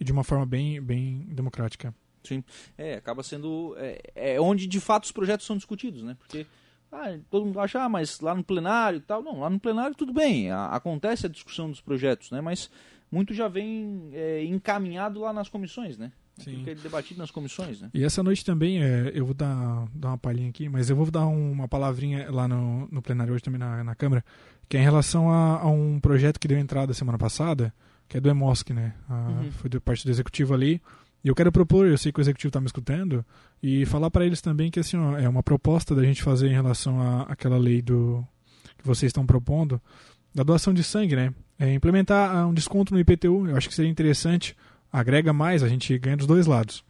e 0.00 0.04
de 0.04 0.12
uma 0.12 0.24
forma 0.24 0.46
bem, 0.46 0.80
bem 0.80 1.26
democrática. 1.30 1.94
Sim, 2.22 2.44
é, 2.76 2.94
acaba 2.94 3.22
sendo 3.22 3.74
é, 3.78 4.00
é 4.14 4.40
onde 4.40 4.66
de 4.66 4.80
fato 4.80 5.04
os 5.04 5.12
projetos 5.12 5.46
são 5.46 5.56
discutidos, 5.56 6.02
né? 6.02 6.16
Porque 6.18 6.46
ah, 6.90 7.18
todo 7.30 7.46
mundo 7.46 7.60
acha, 7.60 7.82
ah, 7.82 7.88
mas 7.88 8.20
lá 8.20 8.34
no 8.34 8.44
plenário 8.44 8.98
e 8.98 9.02
tal. 9.02 9.22
Não, 9.22 9.40
lá 9.40 9.50
no 9.50 9.60
plenário 9.60 9.94
tudo 9.94 10.12
bem, 10.12 10.50
a, 10.50 10.66
acontece 10.66 11.26
a 11.26 11.28
discussão 11.28 11.70
dos 11.70 11.80
projetos, 11.80 12.30
né? 12.30 12.40
Mas 12.40 12.70
muito 13.10 13.32
já 13.32 13.48
vem 13.48 14.10
é, 14.12 14.44
encaminhado 14.44 15.20
lá 15.20 15.32
nas 15.32 15.48
comissões, 15.48 15.96
né? 15.96 16.12
Sim. 16.38 16.58
Fica 16.58 16.74
debatido 16.74 17.18
nas 17.18 17.30
comissões, 17.30 17.80
né? 17.80 17.90
E 17.92 18.04
essa 18.04 18.22
noite 18.22 18.44
também, 18.44 18.82
é, 18.82 19.10
eu 19.14 19.24
vou 19.24 19.34
dar, 19.34 19.86
dar 19.94 20.08
uma 20.08 20.18
palhinha 20.18 20.48
aqui, 20.48 20.68
mas 20.68 20.88
eu 20.88 20.96
vou 20.96 21.10
dar 21.10 21.26
uma 21.26 21.68
palavrinha 21.68 22.30
lá 22.30 22.46
no, 22.46 22.88
no 22.90 23.02
plenário 23.02 23.34
hoje 23.34 23.42
também 23.42 23.58
na, 23.58 23.82
na 23.82 23.94
Câmara, 23.94 24.24
que 24.68 24.76
é 24.76 24.80
em 24.80 24.84
relação 24.84 25.30
a, 25.30 25.60
a 25.60 25.66
um 25.66 25.98
projeto 25.98 26.38
que 26.38 26.48
deu 26.48 26.58
entrada 26.58 26.94
semana 26.94 27.18
passada, 27.18 27.72
que 28.08 28.16
é 28.16 28.20
do 28.20 28.28
EMOSC, 28.28 28.72
né? 28.72 28.94
uhum. 29.08 29.50
Foi 29.52 29.68
do 29.68 29.80
parte 29.80 30.04
do 30.04 30.10
executivo 30.10 30.54
ali. 30.54 30.80
E 31.22 31.28
eu 31.28 31.34
quero 31.34 31.50
propor, 31.50 31.86
eu 31.86 31.98
sei 31.98 32.12
que 32.12 32.20
o 32.20 32.22
executivo 32.22 32.48
está 32.48 32.60
me 32.60 32.66
escutando, 32.66 33.24
e 33.62 33.84
falar 33.86 34.10
para 34.10 34.24
eles 34.24 34.40
também 34.40 34.70
que 34.70 34.78
assim, 34.78 34.96
ó, 34.96 35.18
é 35.18 35.28
uma 35.28 35.42
proposta 35.42 35.94
da 35.94 36.02
gente 36.02 36.22
fazer 36.22 36.48
em 36.48 36.54
relação 36.54 37.00
à 37.00 37.22
aquela 37.22 37.58
lei 37.58 37.82
do 37.82 38.24
que 38.78 38.86
vocês 38.86 39.10
estão 39.10 39.26
propondo, 39.26 39.80
da 40.34 40.44
doação 40.44 40.72
de 40.72 40.84
sangue, 40.84 41.16
né? 41.16 41.34
É 41.58 41.74
implementar 41.74 42.36
ah, 42.36 42.46
um 42.46 42.54
desconto 42.54 42.94
no 42.94 43.00
IPTU, 43.00 43.48
eu 43.48 43.56
acho 43.56 43.68
que 43.68 43.74
seria 43.74 43.90
interessante, 43.90 44.56
agrega 44.92 45.32
mais, 45.32 45.62
a 45.62 45.68
gente 45.68 45.96
ganha 45.98 46.16
dos 46.16 46.26
dois 46.26 46.46
lados. 46.46 46.84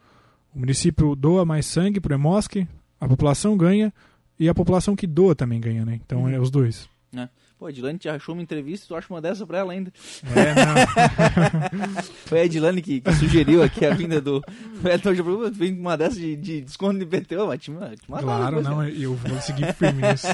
O 0.55 0.59
município 0.59 1.15
doa 1.15 1.45
mais 1.45 1.67
sangue 1.67 2.01
para 2.01 2.13
o 2.13 2.19
EMOSC, 2.19 2.67
a 3.01 3.09
população 3.09 3.57
ganha, 3.57 3.93
e 4.39 4.49
a 4.49 4.55
população 4.55 4.97
que 4.97 5.07
doa 5.07 5.35
também 5.35 5.61
ganha, 5.61 5.85
né? 5.85 6.01
Então 6.05 6.23
uhum. 6.23 6.29
é 6.29 6.39
os 6.39 6.51
dois. 6.51 6.89
É. 7.15 7.29
Pô, 7.59 7.67
a 7.67 7.71
Edilane 7.71 7.99
te 7.99 8.09
achou 8.09 8.37
uma 8.37 8.43
entrevista 8.43 8.87
tu 8.87 8.95
acha 8.95 9.13
uma 9.13 9.21
dessa 9.21 9.45
pra 9.45 9.59
ela 9.59 9.73
ainda. 9.73 9.93
É, 10.25 10.55
não. 10.55 12.03
Foi 12.27 12.41
a 12.41 12.45
Edilane 12.45 12.81
que, 12.81 13.01
que, 13.01 13.13
sugeriu 13.15 13.65
aqui 13.65 13.85
a 13.85 13.93
vinda 13.93 14.21
do. 14.21 14.41
Elton 14.85 15.15
já 15.15 15.25
vem 15.51 15.77
uma 15.77 15.97
dessa 15.97 16.15
de, 16.15 16.37
de 16.37 16.61
desconto 16.61 17.05
de 17.05 17.17
IPTU, 17.17 17.49
mas 17.49 17.61
te, 17.61 17.73
te 17.73 18.07
Claro, 18.07 18.63
não, 18.63 18.87
eu 18.87 19.17
vou 19.17 19.41
seguir 19.41 19.75
firme 19.75 20.03
nisso. 20.03 20.29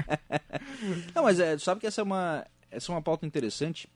não, 1.14 1.24
mas 1.24 1.38
é, 1.38 1.56
tu 1.56 1.62
sabe 1.62 1.80
que 1.80 1.86
essa 1.86 2.00
é 2.00 2.04
uma, 2.04 2.46
essa 2.70 2.90
é 2.90 2.94
uma 2.94 3.02
pauta 3.02 3.26
interessante, 3.26 3.86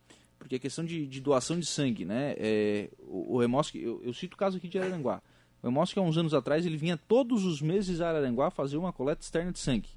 porque 0.44 0.56
a 0.56 0.58
questão 0.58 0.84
de, 0.84 1.06
de 1.06 1.22
doação 1.22 1.58
de 1.58 1.64
sangue, 1.64 2.04
né? 2.04 2.34
É, 2.36 2.90
o, 3.08 3.38
Remosque, 3.38 3.82
eu, 3.82 4.02
eu, 4.04 4.12
cito 4.12 4.34
o 4.34 4.36
caso 4.36 4.58
aqui 4.58 4.68
de 4.68 4.78
Araranguá. 4.78 5.22
O 5.62 5.66
Remosque, 5.66 5.98
há 5.98 6.02
uns 6.02 6.18
anos 6.18 6.34
atrás, 6.34 6.66
ele 6.66 6.76
vinha 6.76 6.98
todos 6.98 7.46
os 7.46 7.62
meses 7.62 8.02
a 8.02 8.10
Araranguá 8.10 8.50
fazer 8.50 8.76
uma 8.76 8.92
coleta 8.92 9.22
externa 9.22 9.52
de 9.52 9.58
sangue. 9.58 9.88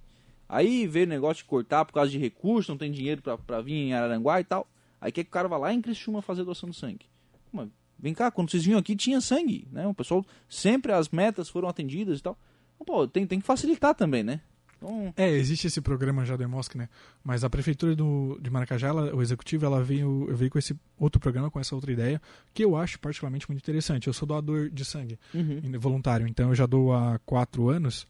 Aí 0.47 0.87
veio 0.87 1.05
o 1.05 1.09
negócio 1.09 1.43
de 1.43 1.49
cortar 1.49 1.83
por 1.83 1.91
causa 1.91 2.09
de 2.09 2.17
recurso, 2.17 2.71
não 2.71 2.77
tem 2.77 2.89
dinheiro 2.89 3.21
para 3.21 3.61
vir 3.61 3.73
em 3.73 3.93
Araranguá 3.93 4.39
e 4.39 4.45
tal. 4.45 4.65
Aí 5.01 5.11
quer 5.11 5.25
que 5.25 5.29
o 5.29 5.33
cara 5.33 5.49
vá 5.49 5.57
lá 5.57 5.73
em 5.73 5.81
Criciúma 5.81 6.21
fazer 6.21 6.45
doação 6.45 6.69
de 6.69 6.77
sangue. 6.77 7.07
Mas, 7.51 7.67
vem 7.99 8.13
cá, 8.13 8.31
quando 8.31 8.49
vocês 8.49 8.63
vinham 8.63 8.79
aqui 8.79 8.95
tinha 8.95 9.19
sangue, 9.19 9.67
né? 9.69 9.85
O 9.85 9.93
pessoal, 9.93 10.25
sempre 10.47 10.93
as 10.93 11.09
metas 11.09 11.49
foram 11.49 11.67
atendidas 11.67 12.19
e 12.19 12.23
tal. 12.23 12.39
Pô, 12.85 13.05
tem, 13.05 13.27
tem 13.27 13.41
que 13.41 13.45
facilitar 13.45 13.93
também, 13.93 14.23
né? 14.23 14.39
Então... 14.77 15.13
É, 15.17 15.29
existe 15.29 15.67
esse 15.67 15.81
programa 15.81 16.25
já 16.25 16.35
do 16.35 16.43
EMOSC, 16.43 16.77
né? 16.77 16.87
Mas 17.23 17.43
a 17.43 17.49
prefeitura 17.49 17.95
do, 17.95 18.39
de 18.41 18.49
Maracajá, 18.49 18.87
ela, 18.87 19.13
o 19.15 19.21
executivo, 19.21 19.65
ela 19.65 19.83
veio, 19.83 20.27
veio 20.33 20.51
com 20.51 20.59
esse 20.59 20.75
outro 20.97 21.19
programa, 21.19 21.51
com 21.51 21.59
essa 21.59 21.75
outra 21.75 21.91
ideia, 21.91 22.21
que 22.53 22.63
eu 22.63 22.75
acho 22.75 22.99
particularmente 22.99 23.47
muito 23.49 23.61
interessante. 23.61 24.07
Eu 24.07 24.13
sou 24.13 24.27
doador 24.27 24.69
de 24.69 24.85
sangue, 24.85 25.19
uhum. 25.33 25.61
voluntário, 25.79 26.27
então 26.27 26.49
eu 26.49 26.55
já 26.55 26.65
dou 26.65 26.93
há 26.93 27.19
quatro 27.25 27.69
anos. 27.69 28.07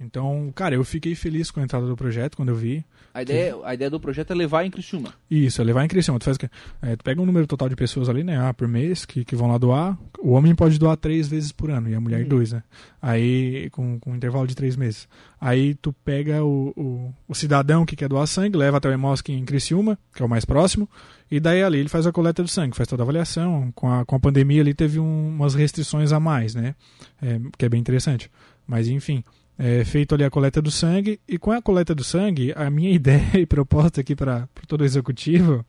Então, 0.00 0.50
cara, 0.54 0.74
eu 0.74 0.82
fiquei 0.82 1.14
feliz 1.14 1.50
com 1.50 1.60
a 1.60 1.62
entrada 1.62 1.86
do 1.86 1.94
projeto 1.94 2.34
quando 2.36 2.48
eu 2.48 2.54
vi. 2.56 2.82
A 3.12 3.22
ideia, 3.22 3.54
a 3.64 3.74
ideia 3.74 3.90
do 3.90 4.00
projeto 4.00 4.30
é 4.30 4.34
levar 4.34 4.64
em 4.64 4.70
Criciúma. 4.70 5.12
Isso, 5.30 5.60
é 5.60 5.64
levar 5.64 5.84
em 5.84 5.88
Criciúma. 5.88 6.18
Tu, 6.18 6.24
faz, 6.24 6.36
o 6.36 6.40
quê? 6.40 6.48
é, 6.80 6.96
tu 6.96 7.04
pega 7.04 7.20
um 7.20 7.26
número 7.26 7.46
total 7.46 7.68
de 7.68 7.76
pessoas 7.76 8.08
ali, 8.08 8.22
né? 8.24 8.38
Ah, 8.38 8.54
por 8.54 8.66
mês, 8.66 9.04
que, 9.04 9.24
que 9.24 9.36
vão 9.36 9.48
lá 9.48 9.58
doar. 9.58 9.98
O 10.20 10.30
homem 10.30 10.54
pode 10.54 10.78
doar 10.78 10.96
três 10.96 11.28
vezes 11.28 11.52
por 11.52 11.70
ano 11.70 11.88
e 11.90 11.94
a 11.94 12.00
mulher 12.00 12.22
Uhum. 12.22 12.28
dois, 12.28 12.52
né? 12.52 12.62
Aí, 13.02 13.68
com, 13.70 13.98
com 13.98 14.12
um 14.12 14.16
intervalo 14.16 14.46
de 14.46 14.54
três 14.54 14.76
meses. 14.76 15.08
Aí 15.40 15.74
tu 15.74 15.92
pega 16.04 16.42
o, 16.44 16.68
o, 16.76 17.14
o 17.28 17.34
cidadão 17.34 17.84
que 17.84 17.96
quer 17.96 18.08
doar 18.08 18.26
sangue, 18.26 18.56
leva 18.56 18.76
até 18.78 18.88
o 18.88 18.92
Hemosc 18.92 19.28
em 19.28 19.44
Criciúma, 19.44 19.98
que 20.14 20.22
é 20.22 20.24
o 20.24 20.28
mais 20.28 20.44
próximo, 20.44 20.88
e 21.30 21.40
daí 21.40 21.62
ali 21.62 21.78
ele 21.78 21.88
faz 21.88 22.06
a 22.06 22.12
coleta 22.12 22.42
do 22.42 22.48
sangue, 22.48 22.76
faz 22.76 22.88
toda 22.88 23.02
a 23.02 23.04
avaliação. 23.04 23.72
Com 23.74 23.90
a, 23.90 24.04
com 24.04 24.16
a 24.16 24.20
pandemia 24.20 24.60
ali 24.62 24.72
teve 24.72 24.98
um- 25.00 25.28
umas 25.28 25.54
restrições 25.54 26.12
a 26.12 26.20
mais, 26.20 26.54
né? 26.54 26.74
É, 27.20 27.40
que 27.58 27.64
é 27.64 27.68
bem 27.68 27.80
interessante. 27.80 28.30
Mas 28.66 28.86
enfim, 28.88 29.24
é 29.62 29.84
feito 29.84 30.14
ali 30.14 30.24
a 30.24 30.30
coleta 30.30 30.62
do 30.62 30.70
sangue, 30.70 31.20
e 31.28 31.36
com 31.38 31.52
a 31.52 31.60
coleta 31.60 31.94
do 31.94 32.02
sangue, 32.02 32.52
a 32.56 32.70
minha 32.70 32.90
ideia 32.94 33.38
e 33.38 33.44
proposta 33.44 34.00
aqui 34.00 34.16
para 34.16 34.48
todo 34.66 34.80
o 34.80 34.84
executivo 34.84 35.64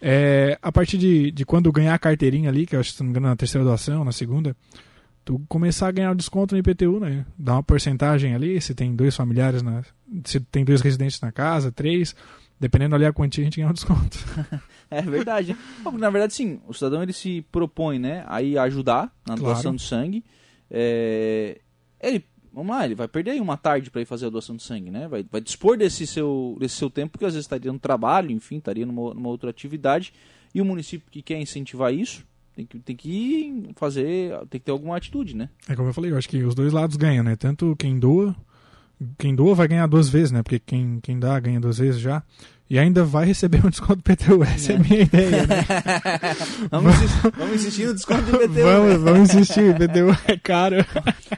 é 0.00 0.58
a 0.62 0.70
partir 0.70 0.98
de, 0.98 1.30
de 1.32 1.44
quando 1.44 1.72
ganhar 1.72 1.94
a 1.94 1.98
carteirinha 1.98 2.48
ali, 2.50 2.64
que 2.66 2.76
eu 2.76 2.80
acho 2.80 2.90
que 2.90 2.96
se 2.98 3.02
não 3.02 3.06
me 3.08 3.10
engano 3.12 3.26
na 3.28 3.36
terceira 3.36 3.64
doação, 3.64 4.04
na 4.04 4.12
segunda, 4.12 4.54
tu 5.24 5.40
começar 5.48 5.88
a 5.88 5.90
ganhar 5.90 6.12
o 6.12 6.14
desconto 6.14 6.54
no 6.54 6.60
IPTU, 6.60 7.00
né? 7.00 7.24
Dar 7.38 7.54
uma 7.54 7.62
porcentagem 7.62 8.34
ali, 8.34 8.60
se 8.60 8.74
tem 8.74 8.94
dois 8.94 9.16
familiares, 9.16 9.62
na, 9.62 9.82
se 10.24 10.38
tem 10.40 10.64
dois 10.64 10.80
residentes 10.82 11.18
na 11.20 11.32
casa, 11.32 11.72
três, 11.72 12.14
dependendo 12.60 12.94
ali 12.94 13.06
a 13.06 13.12
quantia, 13.12 13.42
a 13.42 13.46
gente 13.46 13.56
ganha 13.56 13.68
um 13.70 13.72
desconto. 13.74 14.18
É 14.90 15.00
verdade. 15.02 15.56
Na 15.98 16.08
verdade, 16.10 16.34
sim, 16.34 16.60
o 16.68 16.74
cidadão 16.74 17.02
ele 17.02 17.12
se 17.12 17.42
propõe, 17.50 17.98
né, 17.98 18.22
aí 18.28 18.56
a 18.56 18.62
ajudar 18.64 19.04
na 19.26 19.34
Claro. 19.36 19.42
doação 19.54 19.74
de 19.74 19.82
sangue. 19.82 20.22
É, 20.70 21.58
Ele, 22.00 22.22
vamos 22.54 22.74
lá, 22.74 22.84
ele 22.84 22.94
vai 22.94 23.08
perder 23.08 23.32
aí 23.32 23.40
uma 23.40 23.56
tarde 23.56 23.90
para 23.90 24.00
ir 24.00 24.04
fazer 24.04 24.26
a 24.26 24.30
doação 24.30 24.56
de 24.56 24.62
sangue, 24.62 24.90
né? 24.90 25.08
Vai, 25.08 25.24
vai 25.30 25.40
dispor 25.40 25.76
desse 25.76 26.06
seu, 26.06 26.56
desse 26.60 26.76
seu 26.76 26.88
tempo, 26.88 27.18
que 27.18 27.24
às 27.24 27.34
vezes 27.34 27.44
estaria 27.44 27.72
no 27.72 27.78
trabalho, 27.78 28.30
enfim, 28.30 28.58
estaria 28.58 28.86
numa, 28.86 29.12
numa 29.12 29.28
outra 29.28 29.50
atividade. 29.50 30.12
E 30.54 30.60
o 30.60 30.64
município 30.64 31.10
que 31.10 31.20
quer 31.20 31.40
incentivar 31.40 31.92
isso 31.92 32.24
tem 32.54 32.64
que, 32.64 32.78
tem 32.78 32.96
que 32.96 33.70
fazer, 33.74 34.38
tem 34.48 34.60
que 34.60 34.66
ter 34.66 34.70
alguma 34.70 34.96
atitude, 34.96 35.36
né? 35.36 35.48
É 35.68 35.74
como 35.74 35.88
eu 35.88 35.94
falei, 35.94 36.12
eu 36.12 36.16
acho 36.16 36.28
que 36.28 36.42
os 36.44 36.54
dois 36.54 36.72
lados 36.72 36.96
ganham, 36.96 37.24
né? 37.24 37.34
Tanto 37.34 37.74
quem 37.76 37.98
doa, 37.98 38.34
quem 39.18 39.34
doa 39.34 39.54
vai 39.54 39.66
ganhar 39.66 39.86
duas 39.88 40.08
vezes, 40.08 40.30
né? 40.30 40.42
Porque 40.42 40.60
quem, 40.60 41.00
quem 41.00 41.18
dá 41.18 41.38
ganha 41.40 41.60
duas 41.60 41.78
vezes 41.78 42.00
já. 42.00 42.22
E 42.68 42.78
ainda 42.78 43.04
vai 43.04 43.26
receber 43.26 43.64
um 43.64 43.68
desconto 43.68 43.96
do 43.96 44.02
PTU. 44.02 44.42
Essa 44.42 44.72
é, 44.72 44.76
a 44.76 44.78
minha 44.78 45.02
ideia, 45.02 45.46
né? 45.46 45.64
vamos, 46.70 46.94
insistir, 46.94 47.30
vamos 47.36 47.54
insistir 47.54 47.86
no 47.86 47.94
desconto 47.94 48.22
do 48.22 48.42
IPTU. 48.42 48.62
vamos, 48.62 48.90
né? 48.90 48.98
vamos 48.98 49.34
insistir, 49.34 49.74
PTU 49.74 50.16
é 50.26 50.36
caro. 50.38 50.76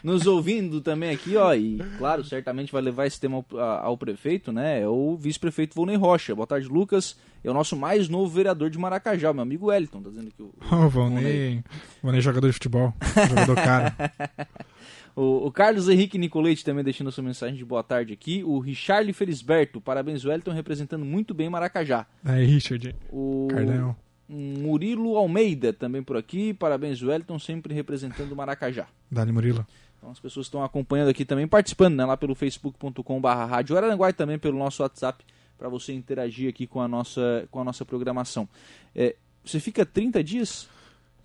Nos 0.05 0.25
ouvindo 0.25 0.81
também 0.81 1.11
aqui, 1.11 1.37
ó, 1.37 1.53
e 1.53 1.79
claro, 1.99 2.25
certamente 2.25 2.73
vai 2.73 2.81
levar 2.81 3.07
esse 3.07 3.19
tema 3.19 3.45
ao, 3.53 3.61
ao 3.61 3.99
prefeito, 3.99 4.53
né? 4.53 4.83
É 4.83 4.89
o 4.89 5.17
vice-prefeito 5.17 5.75
Volney 5.75 5.97
Rocha. 5.97 6.33
Boa 6.35 6.47
tarde, 6.47 6.69
Lucas. 6.69 7.17
É 7.43 7.51
o 7.51 7.55
nosso 7.55 7.77
mais 7.77 8.09
novo 8.09 8.33
vereador 8.33 8.71
de 8.71 8.79
Maracajá, 8.79 9.33
meu 9.33 9.43
amigo 9.43 9.67
Wellington, 9.67 10.03
tá 10.03 10.11
dizendo 10.11 10.29
aqui. 10.29 10.43
O, 10.43 10.53
Ô, 10.75 10.89
Valnei. 10.89 11.63
Valnei 12.03 12.21
jogador 12.21 12.47
de 12.49 12.53
futebol. 12.53 12.95
Jogador 13.29 13.55
caro. 13.57 13.95
o, 15.17 15.47
o 15.47 15.51
Carlos 15.51 15.89
Henrique 15.89 16.19
Nicolete 16.19 16.63
também 16.63 16.85
deixando 16.85 17.09
a 17.09 17.13
sua 17.13 17.25
mensagem 17.25 17.57
de 17.57 17.65
boa 17.65 17.83
tarde 17.83 18.13
aqui. 18.13 18.45
O 18.45 18.59
Richard 18.59 19.11
Felisberto, 19.15 19.81
parabéns, 19.81 20.27
Wellington, 20.27 20.53
representando 20.53 21.07
muito 21.07 21.33
bem 21.33 21.49
Maracajá. 21.49 22.07
Aí, 22.23 22.45
Richard. 22.45 22.95
O 23.11 23.49
Cardão. 23.51 23.97
Murilo 24.29 25.17
Almeida 25.17 25.73
também 25.73 26.03
por 26.03 26.17
aqui, 26.17 26.53
parabéns, 26.53 27.03
Wellington, 27.03 27.39
sempre 27.39 27.73
representando 27.73 28.37
Maracajá. 28.37 28.89
Dali 29.11 29.33
Murilo. 29.33 29.67
Então 29.97 30.11
as 30.11 30.21
pessoas 30.21 30.47
estão 30.47 30.63
acompanhando 30.63 31.09
aqui 31.09 31.25
também, 31.25 31.49
participando 31.49 31.95
né, 31.95 32.05
lá 32.05 32.17
pelo 32.17 32.35
facebook.com.br 32.35 33.29
Rádio 33.29 33.77
Araranguá 33.77 34.11
e 34.11 34.13
também 34.13 34.39
pelo 34.39 34.59
nosso 34.59 34.83
WhatsApp 34.83 35.25
para 35.57 35.69
você 35.71 35.95
interagir 35.95 36.51
aqui 36.51 36.67
com 36.67 36.81
a 36.81 36.89
nossa, 36.89 37.49
com 37.51 37.61
a 37.61 37.65
nossa 37.65 37.85
programação. 37.85 38.47
É, 38.95 39.17
você 39.43 39.59
fica 39.61 39.87
30 39.87 40.23
dias? 40.23 40.69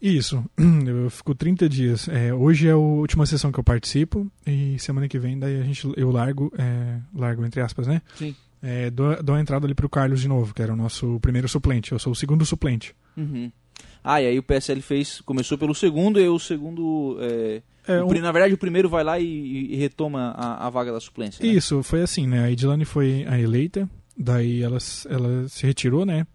Isso, 0.02 0.44
eu 0.88 1.10
fico 1.10 1.36
30 1.36 1.70
dias. 1.70 2.08
É, 2.08 2.34
hoje 2.34 2.68
é 2.68 2.72
a 2.72 2.78
última 2.78 3.26
sessão 3.26 3.52
que 3.52 3.60
eu 3.60 3.64
participo 3.64 4.30
e 4.48 4.78
semana 4.80 5.08
que 5.08 5.20
vem 5.20 5.38
daí 5.38 5.60
a 5.62 5.64
gente, 5.64 5.88
eu 5.96 6.10
largo, 6.10 6.52
é, 6.58 6.98
largo 7.16 7.46
entre 7.46 7.62
aspas, 7.62 7.86
né? 7.88 8.02
Sim. 8.16 8.36
É, 8.64 8.90
dou, 8.90 9.22
dou 9.24 9.36
a 9.36 9.42
entrada 9.42 9.66
ali 9.66 9.74
pro 9.76 9.90
Carlos 9.90 10.22
de 10.22 10.28
novo, 10.28 10.54
que 10.54 10.62
era 10.62 10.74
o 10.74 10.76
nosso 10.76 11.20
primeiro 11.20 11.48
suplente. 11.48 11.92
Eu 11.92 12.00
sou 12.00 12.14
o 12.14 12.16
segundo 12.16 12.46
suplente. 12.46 12.96
Uhum. 13.16 13.52
Ah, 14.04 14.22
e 14.22 14.28
aí 14.28 14.40
o 14.40 14.44
PSL 14.44 14.82
fez, 14.82 15.22
começou 15.22 15.58
pelo 15.58 15.76
segundo 15.76 16.20
e 16.20 16.28
o 16.28 16.40
segundo. 16.40 17.18
é, 17.22 17.62
É, 17.88 18.02
o 18.04 18.08
um- 18.08 18.22
Na 18.22 18.32
verdade, 18.32 18.54
o 18.54 18.58
primeiro 18.58 18.90
vai 18.90 19.04
lá 19.04 19.20
e, 19.20 19.26
e 19.74 19.76
retoma 19.76 20.32
a, 20.36 20.66
a 20.68 20.70
vaga 20.70 20.92
da 20.92 21.00
suplência. 21.00 21.46
né? 21.46 21.52
Isso, 21.52 21.82
foi 21.84 22.02
assim, 22.02 22.26
né? 22.28 22.44
A 22.44 22.52
Edilane 22.52 22.86
foi 22.86 23.26
a 23.28 23.40
eleita, 23.40 23.88
daí 24.18 24.62
ela, 24.64 24.78
ela 25.10 25.48
se 25.48 25.66
retirou, 25.66 26.06
né? 26.06 26.26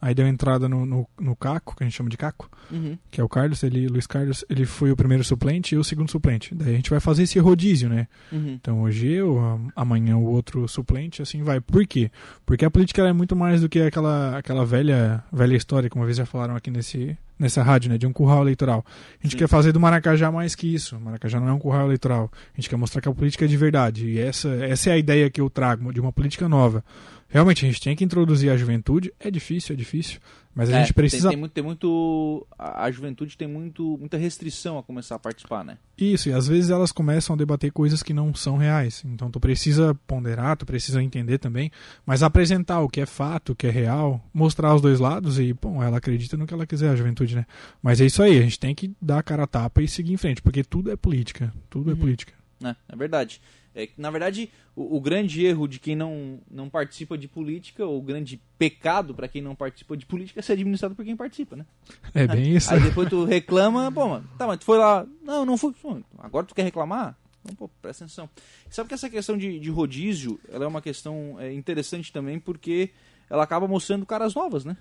Aí 0.00 0.14
deu 0.14 0.26
entrada 0.26 0.68
no, 0.68 0.84
no, 0.84 1.08
no 1.18 1.34
Caco, 1.34 1.74
que 1.74 1.82
a 1.82 1.86
gente 1.86 1.96
chama 1.96 2.10
de 2.10 2.16
Caco, 2.16 2.50
Uhum. 2.70 2.98
que 3.10 3.20
é 3.20 3.24
o 3.24 3.28
Carlos, 3.28 3.62
ele, 3.62 3.86
Luiz 3.88 4.06
Carlos, 4.06 4.44
ele 4.50 4.66
foi 4.66 4.90
o 4.90 4.96
primeiro 4.96 5.22
suplente 5.22 5.74
e 5.74 5.78
o 5.78 5.84
segundo 5.84 6.10
suplente. 6.10 6.54
Daí 6.54 6.72
a 6.72 6.76
gente 6.76 6.90
vai 6.90 7.00
fazer 7.00 7.22
esse 7.22 7.38
rodízio, 7.38 7.88
né? 7.88 8.08
Uhum. 8.32 8.58
Então 8.60 8.82
hoje 8.82 9.08
eu, 9.08 9.60
amanhã 9.74 10.16
o 10.16 10.24
outro 10.24 10.66
suplente, 10.68 11.22
assim 11.22 11.42
vai. 11.42 11.60
Por 11.60 11.86
quê? 11.86 12.10
Porque 12.44 12.64
a 12.64 12.70
política 12.70 13.02
é 13.06 13.12
muito 13.12 13.34
mais 13.36 13.60
do 13.60 13.68
que 13.68 13.80
aquela, 13.80 14.36
aquela 14.36 14.64
velha, 14.66 15.22
velha 15.32 15.56
história 15.56 15.88
que 15.88 15.96
uma 15.96 16.04
vez 16.04 16.16
já 16.16 16.26
falaram 16.26 16.56
aqui 16.56 16.70
nesse, 16.70 17.16
nessa 17.38 17.62
rádio, 17.62 17.90
né? 17.90 17.96
De 17.98 18.06
um 18.06 18.12
curral 18.12 18.42
eleitoral. 18.42 18.84
A 19.20 19.22
gente 19.22 19.32
Sim. 19.32 19.38
quer 19.38 19.48
fazer 19.48 19.72
do 19.72 19.80
Maracajá 19.80 20.30
mais 20.30 20.54
que 20.54 20.72
isso. 20.74 20.98
Maracajá 21.00 21.38
não 21.40 21.48
é 21.48 21.52
um 21.52 21.58
curral 21.58 21.86
eleitoral. 21.86 22.30
A 22.52 22.60
gente 22.60 22.68
quer 22.68 22.76
mostrar 22.76 23.00
que 23.00 23.08
a 23.08 23.12
política 23.12 23.44
é 23.44 23.48
de 23.48 23.56
verdade. 23.56 24.06
E 24.06 24.18
essa, 24.18 24.48
essa 24.64 24.90
é 24.90 24.94
a 24.94 24.98
ideia 24.98 25.30
que 25.30 25.40
eu 25.40 25.48
trago, 25.48 25.92
de 25.92 26.00
uma 26.00 26.12
política 26.12 26.48
nova. 26.48 26.84
Realmente, 27.28 27.64
a 27.64 27.68
gente 27.68 27.80
tem 27.80 27.96
que 27.96 28.04
introduzir 28.04 28.50
a 28.50 28.56
juventude. 28.56 29.12
É 29.18 29.30
difícil, 29.30 29.74
é 29.74 29.76
difícil. 29.76 30.20
Mas 30.54 30.70
a 30.70 30.76
É, 30.76 30.80
gente 30.80 30.94
precisa. 30.94 31.24
Tem, 31.28 31.30
tem 31.32 31.38
muito, 31.38 31.52
tem 31.52 31.62
muito. 31.64 32.46
A, 32.58 32.90
juventude 32.90 33.36
tem 33.36 33.46
muito, 33.46 33.98
muita 33.98 34.16
restrição 34.16 34.78
a 34.78 34.82
começar 34.82 35.16
a 35.16 35.18
participar, 35.18 35.62
né? 35.62 35.76
Isso, 35.98 36.30
e 36.30 36.32
às 36.32 36.48
vezes 36.48 36.70
elas 36.70 36.92
começam 36.92 37.34
a 37.34 37.36
debater 37.36 37.70
coisas 37.70 38.02
que 38.02 38.14
não 38.14 38.34
são 38.34 38.56
reais. 38.56 39.02
Então 39.04 39.30
tu 39.30 39.38
precisa 39.38 39.94
ponderar, 40.06 40.56
tu 40.56 40.64
precisa 40.64 41.02
entender 41.02 41.36
também, 41.36 41.70
mas 42.06 42.22
apresentar 42.22 42.80
o 42.80 42.88
que 42.88 43.02
é 43.02 43.06
fato, 43.06 43.52
o 43.52 43.54
que 43.56 43.66
é 43.66 43.70
real, 43.70 44.24
mostrar 44.32 44.74
os 44.74 44.80
dois 44.80 44.98
lados 44.98 45.38
e, 45.38 45.52
bom, 45.52 45.82
ela 45.82 45.98
acredita 45.98 46.38
no 46.38 46.46
que 46.46 46.54
ela 46.54 46.66
quiser, 46.66 46.88
a 46.88 46.96
juventude, 46.96 47.36
né? 47.36 47.44
Mas 47.82 48.00
é 48.00 48.06
isso 48.06 48.22
aí, 48.22 48.38
a 48.38 48.42
gente 48.42 48.58
tem 48.58 48.74
que 48.74 48.94
dar 49.02 49.18
a 49.18 49.22
cara 49.22 49.42
a 49.42 49.46
tapa 49.46 49.82
e 49.82 49.88
seguir 49.88 50.14
em 50.14 50.16
frente, 50.16 50.40
porque 50.40 50.64
tudo 50.64 50.90
é 50.90 50.96
política, 50.96 51.52
tudo 51.68 51.90
é 51.90 51.92
Uhum. 51.92 52.00
política. 52.00 52.32
É, 52.64 52.74
é 52.88 52.96
verdade. 52.96 53.42
É, 53.76 53.90
na 53.98 54.10
verdade, 54.10 54.50
o, 54.74 54.96
o 54.96 55.00
grande 55.00 55.44
erro 55.44 55.68
de 55.68 55.78
quem 55.78 55.94
não, 55.94 56.40
não 56.50 56.70
participa 56.70 57.18
de 57.18 57.28
política, 57.28 57.84
ou 57.84 57.98
o 57.98 58.02
grande 58.02 58.40
pecado 58.58 59.14
para 59.14 59.28
quem 59.28 59.42
não 59.42 59.54
participa 59.54 59.94
de 59.94 60.06
política 60.06 60.40
é 60.40 60.42
ser 60.42 60.54
administrado 60.54 60.94
por 60.94 61.04
quem 61.04 61.14
participa, 61.14 61.56
né? 61.56 61.66
É 62.14 62.26
bem 62.26 62.56
isso. 62.56 62.72
Aí 62.72 62.80
depois 62.80 63.06
tu 63.10 63.26
reclama, 63.26 63.92
pô, 63.92 64.08
mano, 64.08 64.26
tá, 64.38 64.46
mas 64.46 64.58
tu 64.58 64.64
foi 64.64 64.78
lá, 64.78 65.06
não, 65.22 65.44
não 65.44 65.58
fui, 65.58 65.74
Pô, 65.74 66.00
agora 66.18 66.46
tu 66.46 66.54
quer 66.54 66.62
reclamar? 66.62 67.14
Então, 67.44 67.54
pô, 67.54 67.68
presta 67.82 68.04
atenção. 68.04 68.30
Sabe 68.70 68.88
que 68.88 68.94
essa 68.94 69.10
questão 69.10 69.36
de, 69.36 69.60
de 69.60 69.70
rodízio, 69.70 70.40
ela 70.50 70.64
é 70.64 70.68
uma 70.68 70.80
questão 70.80 71.36
é, 71.38 71.52
interessante 71.52 72.10
também, 72.10 72.40
porque 72.40 72.90
ela 73.28 73.42
acaba 73.42 73.68
mostrando 73.68 74.06
caras 74.06 74.34
novas, 74.34 74.64
né? 74.64 74.74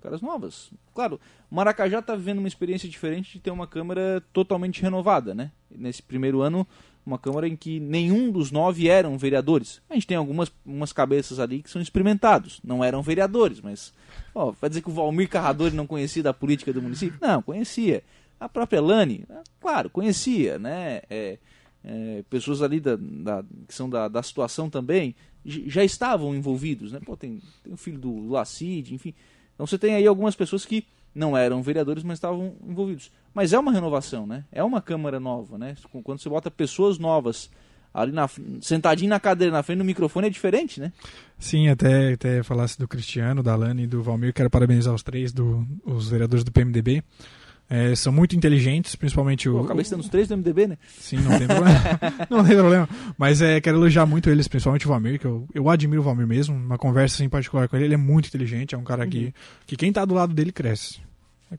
Caras 0.00 0.22
novas. 0.22 0.70
Claro, 0.94 1.20
o 1.50 1.54
Maracajá 1.54 2.00
tá 2.00 2.14
vivendo 2.14 2.38
uma 2.38 2.48
experiência 2.48 2.88
diferente 2.88 3.32
de 3.34 3.40
ter 3.40 3.50
uma 3.50 3.66
Câmara 3.66 4.22
totalmente 4.32 4.80
renovada, 4.80 5.34
né? 5.34 5.50
Nesse 5.70 6.02
primeiro 6.02 6.40
ano, 6.40 6.66
uma 7.08 7.18
Câmara 7.18 7.48
em 7.48 7.56
que 7.56 7.80
nenhum 7.80 8.30
dos 8.30 8.50
nove 8.50 8.88
eram 8.88 9.16
vereadores. 9.18 9.80
A 9.90 9.94
gente 9.94 10.06
tem 10.06 10.16
algumas 10.16 10.52
umas 10.64 10.92
cabeças 10.92 11.38
ali 11.40 11.62
que 11.62 11.70
são 11.70 11.80
experimentados, 11.82 12.60
não 12.62 12.84
eram 12.84 13.02
vereadores, 13.02 13.60
mas. 13.60 13.92
Ó, 14.34 14.52
vai 14.52 14.68
dizer 14.70 14.82
que 14.82 14.88
o 14.90 14.92
Valmir 14.92 15.28
Carradori 15.28 15.74
não 15.74 15.86
conhecia 15.86 16.22
da 16.22 16.32
política 16.34 16.72
do 16.72 16.80
município? 16.82 17.18
Não, 17.20 17.42
conhecia. 17.42 18.02
A 18.38 18.48
própria 18.48 18.80
Lani, 18.80 19.24
ah, 19.30 19.42
claro, 19.60 19.90
conhecia, 19.90 20.58
né? 20.58 21.00
É, 21.10 21.38
é, 21.84 22.24
pessoas 22.30 22.62
ali 22.62 22.78
da, 22.78 22.96
da- 22.96 23.44
que 23.66 23.74
são 23.74 23.88
da, 23.90 24.06
da 24.06 24.22
situação 24.22 24.68
também 24.70 25.14
já 25.44 25.82
estavam 25.82 26.34
envolvidos, 26.34 26.92
né? 26.92 27.00
Pô, 27.04 27.16
tem, 27.16 27.40
tem 27.64 27.72
o 27.72 27.76
filho 27.76 27.98
do 27.98 28.28
Lacide, 28.28 28.94
enfim. 28.94 29.14
Então 29.54 29.66
você 29.66 29.78
tem 29.78 29.94
aí 29.94 30.06
algumas 30.06 30.36
pessoas 30.36 30.64
que 30.64 30.84
não 31.14 31.36
eram 31.36 31.62
vereadores, 31.62 32.02
mas 32.02 32.18
estavam 32.18 32.54
envolvidos. 32.66 33.10
Mas 33.34 33.52
é 33.52 33.58
uma 33.58 33.72
renovação, 33.72 34.26
né? 34.26 34.44
É 34.52 34.62
uma 34.62 34.80
Câmara 34.80 35.18
nova, 35.18 35.58
né? 35.58 35.74
Quando 36.04 36.20
você 36.20 36.28
bota 36.28 36.50
pessoas 36.50 36.98
novas 36.98 37.50
ali 37.92 38.12
na, 38.12 38.28
sentadinho 38.60 39.10
na 39.10 39.18
cadeira, 39.18 39.52
na 39.52 39.62
frente 39.62 39.78
do 39.78 39.84
microfone, 39.84 40.26
é 40.26 40.30
diferente, 40.30 40.80
né? 40.80 40.92
Sim, 41.38 41.68
até, 41.68 42.12
até 42.12 42.42
falasse 42.42 42.78
do 42.78 42.86
Cristiano, 42.86 43.42
da 43.42 43.56
Lani 43.56 43.84
e 43.84 43.86
do 43.86 44.02
Valmir, 44.02 44.32
quero 44.32 44.50
parabenizar 44.50 44.94
os 44.94 45.02
três, 45.02 45.32
do, 45.32 45.66
os 45.84 46.08
vereadores 46.08 46.44
do 46.44 46.52
PMDB. 46.52 47.02
É, 47.70 47.94
são 47.94 48.10
muito 48.10 48.34
inteligentes, 48.34 48.96
principalmente 48.96 49.48
o. 49.48 49.58
Pô, 49.58 49.64
acabei 49.64 49.84
sendo 49.84 50.00
os 50.00 50.08
três 50.08 50.26
do 50.26 50.36
MDB, 50.36 50.68
né? 50.68 50.78
Sim, 50.98 51.18
não 51.18 51.38
tem 51.38 51.46
problema. 51.46 51.80
não 52.30 52.44
tem 52.44 52.56
problema. 52.56 52.88
Mas 53.18 53.42
é, 53.42 53.60
quero 53.60 53.76
elogiar 53.76 54.06
muito 54.06 54.30
eles, 54.30 54.48
principalmente 54.48 54.86
o 54.86 54.88
Valmir, 54.88 55.20
que 55.20 55.26
eu, 55.26 55.46
eu 55.52 55.68
admiro 55.68 56.00
o 56.00 56.04
Valmir 56.04 56.26
mesmo. 56.26 56.56
Uma 56.56 56.78
conversa 56.78 57.16
assim, 57.16 57.28
particular 57.28 57.68
com 57.68 57.76
ele, 57.76 57.84
ele 57.84 57.94
é 57.94 57.98
muito 57.98 58.28
inteligente, 58.28 58.74
é 58.74 58.78
um 58.78 58.84
cara 58.84 59.06
que, 59.06 59.34
que 59.66 59.76
quem 59.76 59.92
tá 59.92 60.04
do 60.04 60.14
lado 60.14 60.32
dele 60.32 60.50
cresce. 60.50 61.00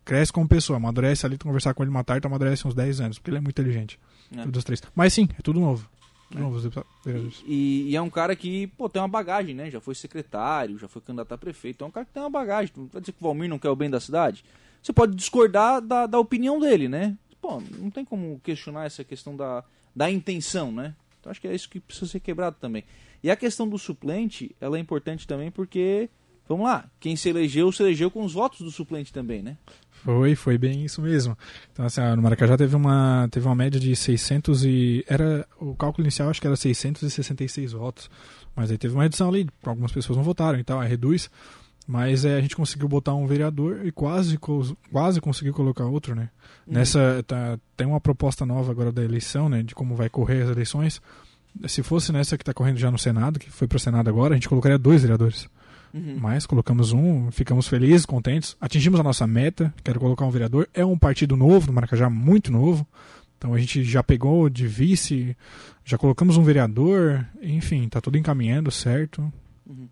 Cresce 0.04 0.34
como 0.34 0.48
pessoa, 0.48 0.78
amadurece 0.78 1.26
ali, 1.26 1.38
tu 1.38 1.46
conversar 1.46 1.74
com 1.74 1.84
ele 1.84 1.90
uma 1.92 2.04
tarde, 2.04 2.22
tu 2.22 2.28
amadurece 2.28 2.68
uns 2.68 2.74
10 2.74 3.02
anos, 3.02 3.20
porque 3.20 3.30
ele 3.30 3.38
é 3.38 3.42
muito 3.42 3.60
inteligente. 3.60 4.00
É. 4.36 4.46
Dos 4.46 4.64
três. 4.64 4.82
Mas 4.96 5.14
sim, 5.14 5.28
é 5.38 5.42
tudo 5.42 5.60
novo. 5.60 5.88
Né? 6.32 6.42
Novos 6.42 6.64
vereadores. 6.64 7.44
E, 7.46 7.88
e, 7.90 7.96
é 7.96 8.02
um 8.02 8.10
cara 8.10 8.36
que, 8.36 8.68
pô, 8.68 8.88
tem 8.88 9.02
uma 9.02 9.08
bagagem, 9.08 9.56
né? 9.56 9.70
Já 9.70 9.82
foi 9.82 9.96
secretário, 9.96 10.78
já 10.78 10.88
foi 10.88 11.02
candidato 11.02 11.34
a 11.34 11.38
prefeito. 11.38 11.84
É 11.84 11.88
um 11.88 11.92
cara 11.92 12.06
que 12.06 12.14
tem 12.14 12.22
uma 12.22 12.30
bagagem. 12.30 12.72
Não 12.78 12.88
vai 12.88 13.02
dizer 13.02 13.14
que 13.14 13.20
o 13.20 13.24
Valmir 13.24 13.50
não 13.50 13.58
quer 13.58 13.70
o 13.70 13.76
bem 13.76 13.90
da 13.90 14.00
cidade? 14.00 14.44
Você 14.82 14.94
pode 14.94 15.16
discordar 15.16 15.82
da, 15.82 16.06
da 16.06 16.20
opinião 16.20 16.60
dele, 16.60 16.88
né? 16.88 17.18
Pô, 17.42 17.62
não 17.78 17.90
tem 17.90 18.04
como 18.04 18.40
questionar 18.44 18.86
essa 18.86 19.04
questão 19.04 19.36
da, 19.36 19.64
da 19.96 20.10
intenção, 20.10 20.72
né? 20.72 20.96
Então 21.20 21.30
acho 21.30 21.42
que 21.42 21.48
é 21.48 21.54
isso 21.54 21.70
que 21.70 21.80
precisa 21.80 22.10
ser 22.10 22.20
quebrado 22.20 22.58
também. 22.60 22.84
E 23.22 23.30
a 23.30 23.36
questão 23.36 23.68
do 23.68 23.78
suplente, 23.78 24.56
ela 24.60 24.78
é 24.78 24.80
importante 24.80 25.28
também 25.28 25.52
porque, 25.52 26.10
vamos 26.48 26.66
lá, 26.66 26.90
quem 27.00 27.16
se 27.16 27.28
elegeu, 27.30 27.72
se 27.72 27.84
elegeu 27.84 28.10
com 28.10 28.24
os 28.24 28.34
votos 28.34 28.62
do 28.62 28.72
suplente 28.72 29.12
também, 29.12 29.42
né? 29.42 29.58
Foi, 30.04 30.34
foi 30.36 30.58
bem 30.58 30.86
isso 30.86 31.02
mesmo. 31.02 31.38
Então, 31.72 31.86
assim, 31.86 32.02
no 32.02 32.22
Maracajá 32.22 32.58
teve 32.58 32.76
uma, 32.76 33.28
teve 33.30 33.46
uma 33.46 33.56
média 33.56 33.80
de 33.80 33.94
600 33.94 34.64
e... 34.64 35.04
Era, 35.08 35.46
o 35.60 35.76
cálculo 35.76 36.06
inicial 36.06 36.30
acho 36.30 36.40
que 36.40 36.48
era 36.48 36.56
666 36.56 37.74
votos. 37.74 38.10
Mas 38.56 38.72
aí 38.72 38.78
teve 38.78 38.94
uma 38.94 39.04
redução 39.04 39.30
ali, 39.30 39.48
algumas 39.64 39.92
pessoas 39.92 40.16
não 40.16 40.24
votaram 40.24 40.58
e 40.58 40.64
tal, 40.64 40.80
aí 40.80 40.88
reduz. 40.88 41.30
Mas 41.92 42.24
é, 42.24 42.36
a 42.36 42.42
gente 42.42 42.56
conseguiu 42.56 42.88
botar 42.88 43.16
um 43.16 43.26
vereador 43.26 43.84
e 43.84 43.92
quase, 43.92 44.38
quase 44.92 45.20
conseguiu 45.20 45.56
colocar 45.56 45.86
outro, 45.86 46.14
né? 46.14 46.30
Uhum. 46.68 46.76
Nessa, 46.76 47.24
tá, 47.26 47.58
tem 47.76 47.88
uma 47.88 48.00
proposta 48.00 48.46
nova 48.46 48.70
agora 48.70 48.92
da 48.92 49.04
eleição, 49.04 49.50
né? 49.50 49.64
De 49.64 49.74
como 49.74 49.96
vai 49.96 50.08
correr 50.08 50.44
as 50.44 50.52
eleições. 50.52 51.02
Se 51.66 51.82
fosse 51.82 52.12
nessa 52.12 52.38
que 52.38 52.44
está 52.44 52.54
correndo 52.54 52.78
já 52.78 52.92
no 52.92 53.00
Senado, 53.00 53.40
que 53.40 53.50
foi 53.50 53.68
para 53.68 53.78
o 53.78 53.80
Senado 53.80 54.08
agora, 54.08 54.36
a 54.36 54.38
gente 54.38 54.48
colocaria 54.48 54.78
dois 54.78 55.02
vereadores. 55.02 55.50
Uhum. 55.92 56.20
Mas 56.22 56.46
colocamos 56.46 56.92
um, 56.94 57.32
ficamos 57.32 57.68
felizes, 57.68 58.06
contentes, 58.06 58.56
atingimos 58.62 59.00
a 59.00 59.04
nossa 59.04 59.26
meta. 59.26 59.74
Quero 59.84 60.00
colocar 60.00 60.26
um 60.26 60.30
vereador. 60.30 60.70
É 60.76 60.86
um 60.86 60.96
partido 60.96 61.36
novo, 61.36 61.66
no 61.66 61.74
Maracajá, 61.74 62.08
muito 62.08 62.52
novo. 62.52 62.88
Então 63.36 63.52
a 63.52 63.58
gente 63.58 63.84
já 63.84 64.04
pegou 64.04 64.48
de 64.48 64.68
vice, 64.68 65.36
já 65.84 65.98
colocamos 65.98 66.38
um 66.38 66.44
vereador, 66.44 67.26
enfim, 67.42 67.90
tá 67.90 68.00
tudo 68.00 68.16
encaminhando, 68.16 68.70
certo? 68.70 69.34
Uhum. 69.66 69.88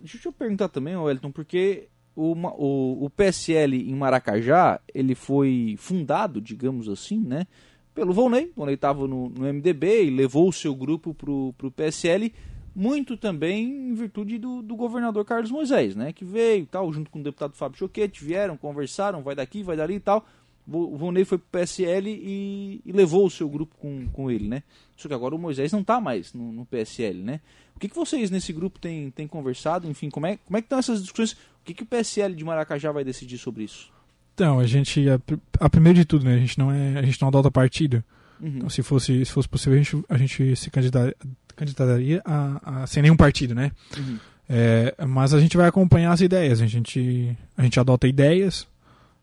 Deixa 0.00 0.28
eu 0.28 0.32
perguntar 0.32 0.68
também, 0.68 0.96
Wellington, 0.96 1.30
porque 1.30 1.88
o, 2.14 2.32
o, 2.32 3.04
o 3.04 3.10
PSL 3.10 3.90
em 3.90 3.94
Maracajá, 3.94 4.80
ele 4.92 5.14
foi 5.14 5.76
fundado, 5.78 6.40
digamos 6.40 6.88
assim, 6.88 7.20
né? 7.20 7.46
Pelo 7.94 8.12
Volney. 8.12 8.52
Volney 8.56 8.74
estava 8.74 9.06
no, 9.06 9.28
no 9.28 9.52
MDB 9.52 10.04
e 10.04 10.10
levou 10.10 10.48
o 10.48 10.52
seu 10.52 10.74
grupo 10.74 11.14
para 11.14 11.30
o 11.30 11.72
PSL 11.74 12.32
muito 12.74 13.16
também 13.16 13.90
em 13.90 13.94
virtude 13.94 14.38
do, 14.38 14.62
do, 14.62 14.76
governador 14.76 15.24
Carlos 15.24 15.50
Moisés, 15.50 15.96
né? 15.96 16.12
Que 16.12 16.24
veio 16.24 16.64
tal, 16.64 16.92
junto 16.92 17.10
com 17.10 17.18
o 17.18 17.22
deputado 17.22 17.54
Fábio 17.54 17.76
Choquete, 17.76 18.24
vieram, 18.24 18.56
conversaram, 18.56 19.20
vai 19.20 19.34
daqui, 19.34 19.64
vai 19.64 19.76
dali 19.76 19.94
e 19.94 20.00
tal. 20.00 20.24
O 20.70 20.96
Vonei 20.98 21.24
foi 21.24 21.38
pro 21.38 21.60
PSL 21.60 22.10
e, 22.10 22.82
e, 22.84 22.92
levou 22.92 23.26
o 23.26 23.30
seu 23.30 23.48
grupo 23.48 23.74
com, 23.76 24.06
com 24.08 24.30
ele, 24.30 24.46
né? 24.48 24.62
Só 24.96 25.08
que 25.08 25.14
agora 25.14 25.34
o 25.34 25.38
Moisés 25.38 25.72
não 25.72 25.80
está 25.80 26.00
mais 26.00 26.34
no, 26.34 26.52
no, 26.52 26.66
PSL, 26.66 27.22
né? 27.22 27.40
O 27.74 27.78
que, 27.78 27.88
que 27.88 27.96
vocês 27.96 28.30
nesse 28.30 28.52
grupo 28.52 28.78
têm, 28.78 29.10
têm 29.10 29.26
conversado? 29.26 29.88
Enfim, 29.88 30.10
como 30.10 30.26
é, 30.26 30.36
como 30.36 30.58
é 30.58 30.60
que 30.60 30.66
estão 30.66 30.78
essas 30.78 31.00
discussões? 31.00 31.32
O 31.32 31.64
que, 31.64 31.72
que 31.72 31.82
o 31.84 31.86
PSL 31.86 32.34
de 32.34 32.44
Maracajá 32.44 32.92
vai 32.92 33.02
decidir 33.02 33.38
sobre 33.38 33.64
isso? 33.64 33.90
Então, 34.34 34.58
a 34.58 34.66
gente, 34.66 35.08
a, 35.08 35.18
a 35.58 35.70
primeiro 35.70 35.98
de 35.98 36.04
tudo, 36.04 36.24
né? 36.24 36.34
A 36.34 36.38
gente 36.38 36.58
não 36.58 36.70
é, 36.70 36.98
a 36.98 37.02
gente 37.02 37.20
não 37.20 37.28
adota 37.28 37.50
partido. 37.50 38.04
Uhum. 38.40 38.48
Então, 38.56 38.68
se 38.68 38.82
fosse, 38.82 39.24
se 39.24 39.32
fosse 39.32 39.48
possível, 39.48 39.74
a 39.74 39.82
gente, 39.82 40.04
a 40.08 40.18
gente 40.18 40.56
se 40.56 40.70
candidatar 40.70 41.14
candidataria 41.58 42.22
a, 42.24 42.82
a, 42.82 42.86
sem 42.86 43.02
nenhum 43.02 43.16
partido, 43.16 43.54
né? 43.54 43.72
Uhum. 43.96 44.18
É, 44.48 44.94
mas 45.06 45.34
a 45.34 45.40
gente 45.40 45.56
vai 45.56 45.68
acompanhar 45.68 46.12
as 46.12 46.20
ideias, 46.20 46.62
a 46.62 46.66
gente, 46.66 47.36
a 47.56 47.62
gente 47.62 47.78
adota 47.78 48.06
ideias 48.06 48.66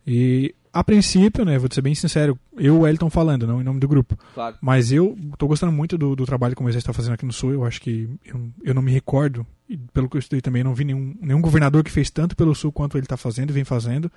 e 0.05 0.53
a 0.75 0.83
princípio, 0.83 1.45
né, 1.45 1.57
vou 1.57 1.69
ser 1.71 1.81
bem 1.81 1.95
sincero, 1.95 2.37
eu 2.57 2.75
e 2.75 2.77
o 2.79 2.85
Elton 2.85 3.09
falando, 3.09 3.47
não 3.47 3.61
em 3.61 3.63
nome 3.63 3.79
do 3.79 3.87
grupo. 3.87 4.19
Claro. 4.33 4.57
Mas 4.59 4.91
eu 4.91 5.17
estou 5.31 5.47
gostando 5.47 5.71
muito 5.71 5.97
do, 5.97 6.17
do, 6.17 6.25
trabalho 6.25 6.53
que 6.53 6.59
o 6.59 6.63
Moisés 6.63 6.81
está 6.81 6.91
fazendo 6.91 7.13
aqui 7.13 7.25
no 7.25 7.31
Sul. 7.31 7.53
Eu 7.53 7.63
acho 7.63 7.79
que 7.79 8.09
eu, 8.25 8.51
eu 8.61 8.73
não 8.73 8.81
me 8.81 8.91
recordo, 8.91 9.47
e 9.69 9.77
pelo 9.77 10.09
que 10.09 10.17
eu 10.17 10.19
estudei 10.19 10.41
também, 10.41 10.65
não 10.65 10.75
vi 10.75 10.83
nenhum, 10.83 11.15
nenhum 11.21 11.39
governador 11.39 11.81
que 11.81 11.89
fez 11.89 12.09
tanto 12.09 12.35
pelo 12.35 12.53
Sul 12.53 12.73
quanto 12.73 12.97
ele 12.97 13.05
está 13.05 13.15
fazendo 13.15 13.51
e 13.51 13.53
vem 13.53 13.63
fazendo. 13.63 14.11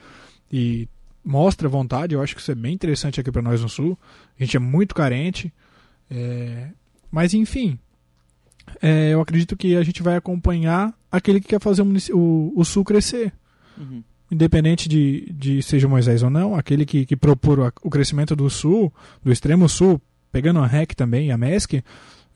E 0.52 0.88
mostra 1.24 1.68
vontade, 1.68 2.16
eu 2.16 2.20
acho 2.20 2.34
que 2.34 2.40
isso 2.40 2.50
é 2.50 2.56
bem 2.56 2.74
interessante 2.74 3.20
aqui 3.20 3.30
para 3.30 3.40
nós 3.40 3.62
no 3.62 3.68
Sul. 3.68 3.96
A 4.36 4.42
gente 4.42 4.56
é 4.56 4.60
muito 4.60 4.96
carente. 4.96 5.54
É... 6.10 6.70
Mas 7.08 7.34
enfim, 7.34 7.78
é, 8.82 9.10
eu 9.10 9.20
acredito 9.20 9.56
que 9.56 9.76
a 9.76 9.82
gente 9.84 10.02
vai 10.02 10.16
acompanhar 10.16 10.92
aquele 11.08 11.40
que 11.40 11.46
quer 11.46 11.60
fazer 11.60 11.82
o, 11.82 11.94
o, 12.16 12.52
o 12.56 12.64
Sul 12.64 12.84
crescer. 12.84 13.32
Uhum. 13.76 14.02
Independente 14.30 14.88
de, 14.88 15.32
de 15.32 15.62
seja 15.62 15.88
Moisés 15.88 16.22
ou 16.22 16.28
não, 16.28 16.54
aquele 16.54 16.84
que, 16.84 17.06
que 17.06 17.16
propor 17.16 17.72
o, 17.82 17.90
crescimento 17.90 18.36
do 18.36 18.48
Sul, 18.50 18.92
do 19.22 19.32
extremo 19.32 19.68
Sul, 19.68 20.00
pegando 20.30 20.60
a 20.60 20.66
REC 20.66 20.94
também, 20.94 21.32
a 21.32 21.38
MESC, 21.38 21.82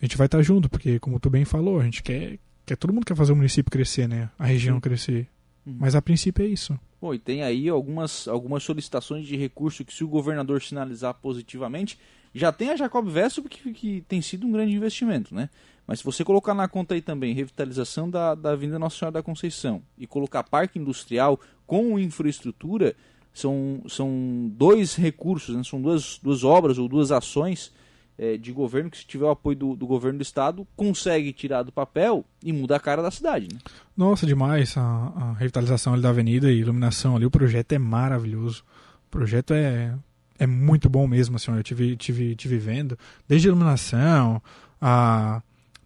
a 0.01 0.05
gente 0.05 0.17
vai 0.17 0.27
estar 0.27 0.43
junto, 0.43 0.69
porque 0.71 0.99
como 0.99 1.21
tu 1.21 1.29
bem 1.29 1.45
falou, 1.45 1.79
a 1.79 1.85
gente 1.85 2.03
quer, 2.03 2.39
quer 2.65 2.77
todo 2.77 2.93
mundo 2.93 3.05
quer 3.05 3.15
fazer 3.15 3.33
o 3.33 3.37
município 3.37 3.71
crescer, 3.71 4.09
né? 4.09 4.31
A 4.39 4.47
região 4.47 4.77
Sim. 4.77 4.81
crescer. 4.81 5.29
Uhum. 5.67 5.77
Mas 5.79 5.95
a 5.95 6.03
princípio 6.03 6.45
é 6.45 6.49
isso. 6.49 6.79
Bom, 7.01 7.13
e 7.13 7.19
tem 7.19 7.43
aí 7.43 7.69
algumas, 7.69 8.27
algumas 8.27 8.63
solicitações 8.63 9.27
de 9.27 9.37
recurso 9.37 9.85
que 9.85 9.93
se 9.93 10.03
o 10.03 10.09
governador 10.09 10.63
sinalizar 10.63 11.15
positivamente, 11.15 11.99
já 12.35 12.51
tem 12.51 12.71
a 12.71 12.77
Jacob 12.77 13.07
Vesso 13.09 13.43
que, 13.43 13.73
que 13.73 14.01
tem 14.09 14.23
sido 14.23 14.47
um 14.47 14.53
grande 14.53 14.75
investimento, 14.75 15.35
né? 15.35 15.51
Mas 15.87 15.99
se 15.99 16.05
você 16.05 16.25
colocar 16.25 16.55
na 16.55 16.69
conta 16.69 16.95
aí 16.95 17.03
também 17.03 17.35
revitalização 17.35 18.09
da, 18.09 18.35
da 18.35 18.53
Avenida 18.53 18.79
Nossa 18.79 18.97
Senhora 18.97 19.15
da 19.15 19.23
Conceição 19.23 19.83
e 19.99 20.07
colocar 20.07 20.43
parque 20.43 20.79
industrial 20.79 21.41
com 21.67 21.99
infraestrutura, 21.99 22.95
são, 23.33 23.83
são 23.89 24.51
dois 24.55 24.95
recursos, 24.95 25.57
né? 25.57 25.63
são 25.65 25.81
duas, 25.81 26.19
duas 26.23 26.45
obras 26.45 26.79
ou 26.79 26.89
duas 26.89 27.11
ações 27.11 27.73
é, 28.19 28.37
de 28.37 28.53
governo 28.53 28.91
que, 28.91 28.99
se 28.99 29.07
tiver 29.07 29.25
o 29.25 29.31
apoio 29.31 29.57
do, 29.57 29.77
do, 29.77 29.87
governo 29.87 30.19
do 30.19 30.23
estado, 30.23 30.67
consegue 30.77 31.33
tirar 31.33 31.63
do 31.63 31.73
papel 31.73 32.25
e 32.43 32.53
muda 32.53 32.77
a 32.77 32.81
cara 32.81 33.03
da 33.03 33.11
cidade. 33.11 33.49
Né? 33.53 33.59
Nossa, 33.97 34.27
demais. 34.27 34.77
A, 34.77 34.81
a 34.81 35.33
revitalização 35.33 35.99
da 35.99 36.11
avenida 36.11 36.51
e 36.53 36.59
iluminação 36.59 37.17
ali, 37.17 37.25
o 37.25 37.31
projeto 37.31 37.73
é 37.73 37.79
maravilhoso. 37.79 38.65
O 39.07 39.11
projeto 39.11 39.55
é, 39.55 39.95
é 40.39 40.47
muito 40.47 40.89
bom 40.89 41.07
mesmo, 41.07 41.37
assim, 41.37 41.55
eu 41.55 41.63
tive, 41.63 41.97
tive, 41.97 42.37
tive 42.37 42.59
vendo. 42.59 42.99
Desde 43.27 43.49
a 43.49 43.51
iluminação, 43.51 44.43
a 44.81 45.43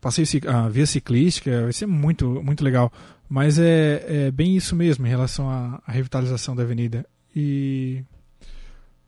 passei 0.07 0.25
a 0.47 0.69
via 0.69 0.87
ciclística, 0.87 1.63
vai 1.65 1.73
ser 1.73 1.87
muito, 1.87 2.41
muito 2.41 2.63
legal. 2.63 2.93
Mas 3.29 3.59
é, 3.59 4.05
é 4.09 4.31
bem 4.31 4.57
isso 4.57 4.77
mesmo 4.77 5.05
em 5.05 5.11
relação 5.11 5.51
à, 5.51 5.83
à, 5.85 5.91
revitalização 5.91 6.55
da 6.55 6.63
avenida. 6.63 7.05
E, 7.35 8.05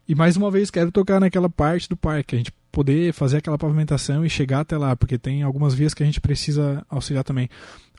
e 0.08 0.14
mais 0.16 0.36
uma 0.36 0.50
vez 0.50 0.72
quero 0.72 0.90
tocar 0.90 1.20
naquela 1.20 1.48
parte 1.48 1.88
do 1.88 1.96
parque, 1.96 2.34
a 2.34 2.38
gente 2.38 2.52
poder 2.72 3.12
fazer 3.12 3.36
aquela 3.36 3.56
pavimentação 3.56 4.26
e 4.26 4.30
chegar 4.30 4.60
até 4.60 4.76
lá, 4.76 4.96
porque 4.96 5.16
tem 5.16 5.42
algumas 5.44 5.72
vias 5.72 5.94
que 5.94 6.02
a 6.02 6.06
gente 6.06 6.20
precisa 6.20 6.84
auxiliar 6.90 7.22
também. 7.22 7.48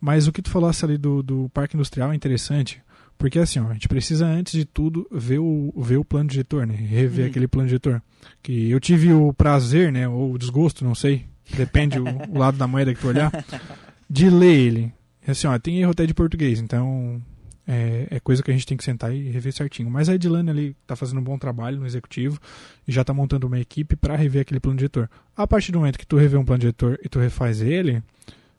Mas 0.01 0.27
o 0.27 0.33
que 0.33 0.41
tu 0.41 0.49
falasse 0.49 0.83
ali 0.83 0.97
do, 0.97 1.23
do 1.23 1.49
parque 1.53 1.77
industrial 1.77 2.11
é 2.11 2.15
interessante, 2.15 2.81
porque 3.17 3.39
assim, 3.39 3.59
ó, 3.59 3.69
a 3.69 3.73
gente 3.73 3.87
precisa 3.87 4.25
antes 4.25 4.51
de 4.51 4.65
tudo 4.65 5.07
ver 5.09 5.39
o, 5.39 5.73
ver 5.77 5.97
o 5.97 6.03
plano 6.03 6.29
diretor, 6.29 6.67
né? 6.67 6.75
Rever 6.75 7.25
hum. 7.25 7.29
aquele 7.29 7.47
plano 7.47 7.69
diretor. 7.69 8.01
Que 8.43 8.69
eu 8.69 8.79
tive 8.79 9.13
o 9.13 9.31
prazer, 9.31 9.89
né, 9.89 10.05
ou 10.07 10.33
o 10.33 10.37
desgosto, 10.37 10.83
não 10.83 10.93
sei, 10.93 11.25
depende 11.55 11.99
o, 11.99 12.03
o, 12.29 12.37
lado 12.37 12.57
da 12.57 12.67
moeda 12.67 12.93
que 12.93 12.99
tu 12.99 13.07
olhar, 13.07 13.31
de 14.09 14.29
ler 14.29 14.55
ele. 14.55 14.93
Assim, 15.27 15.47
ó, 15.47 15.57
tem 15.59 15.79
erro 15.79 15.91
até 15.91 16.05
de 16.05 16.13
português, 16.13 16.59
então 16.59 17.21
é, 17.67 18.07
é, 18.09 18.19
coisa 18.19 18.41
que 18.41 18.49
a 18.49 18.53
gente 18.53 18.65
tem 18.65 18.75
que 18.75 18.83
sentar 18.83 19.13
e 19.13 19.29
rever 19.29 19.53
certinho. 19.53 19.89
Mas 19.91 20.09
a 20.09 20.15
Edilane 20.15 20.49
ali 20.49 20.75
está 20.81 20.95
fazendo 20.95 21.19
um 21.19 21.23
bom 21.23 21.37
trabalho 21.37 21.79
no 21.79 21.85
executivo 21.85 22.39
e 22.87 22.91
já 22.91 23.01
está 23.01 23.13
montando 23.13 23.45
uma 23.45 23.59
equipe 23.59 23.95
para 23.95 24.15
rever 24.15 24.41
aquele 24.41 24.59
plano 24.59 24.77
diretor. 24.77 25.09
A 25.37 25.45
partir 25.45 25.71
do 25.71 25.79
momento 25.79 25.99
que 25.99 26.07
tu 26.07 26.17
revê 26.17 26.35
um 26.35 26.43
plano 26.43 26.61
diretor 26.61 26.99
e 27.03 27.07
tu 27.07 27.19
refaz 27.19 27.61
ele, 27.61 28.01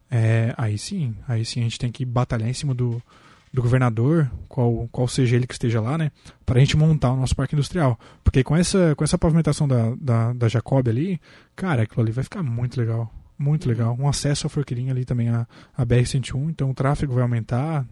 é, 0.08 0.54
aí 0.56 0.78
sim, 0.78 1.16
aí 1.26 1.44
sim 1.44 1.60
a 1.60 1.64
gente 1.64 1.78
tem 1.78 1.90
que 1.90 2.04
batalhar 2.04 2.48
em 2.48 2.52
cima 2.52 2.72
do, 2.72 3.02
do 3.52 3.62
governador, 3.62 4.30
qual, 4.48 4.88
qual 4.92 5.08
seja 5.08 5.36
ele 5.36 5.46
que 5.46 5.54
esteja 5.54 5.80
lá, 5.80 5.98
né, 5.98 6.12
para 6.46 6.58
a 6.58 6.60
gente 6.60 6.76
montar 6.76 7.12
o 7.12 7.16
nosso 7.16 7.34
parque 7.34 7.54
industrial. 7.54 7.98
Porque 8.22 8.44
com 8.44 8.56
essa, 8.56 8.94
com 8.94 9.02
essa 9.02 9.18
pavimentação 9.18 9.66
da, 9.66 9.94
da, 10.00 10.32
da 10.32 10.48
Jacob 10.48 10.86
ali, 10.88 11.20
cara, 11.56 11.82
aquilo 11.82 12.02
ali 12.02 12.12
vai 12.12 12.22
ficar 12.22 12.42
muito 12.42 12.78
legal. 12.80 13.12
Muito 13.36 13.64
uhum. 13.64 13.70
legal. 13.70 13.96
Um 13.98 14.06
acesso 14.06 14.46
à 14.46 14.50
Forquilinha 14.50 14.92
ali 14.92 15.04
também, 15.04 15.30
a, 15.30 15.46
a 15.76 15.84
BR-101, 15.84 16.50
então 16.50 16.70
o 16.70 16.74
tráfego 16.74 17.14
vai 17.14 17.22
aumentar. 17.22 17.86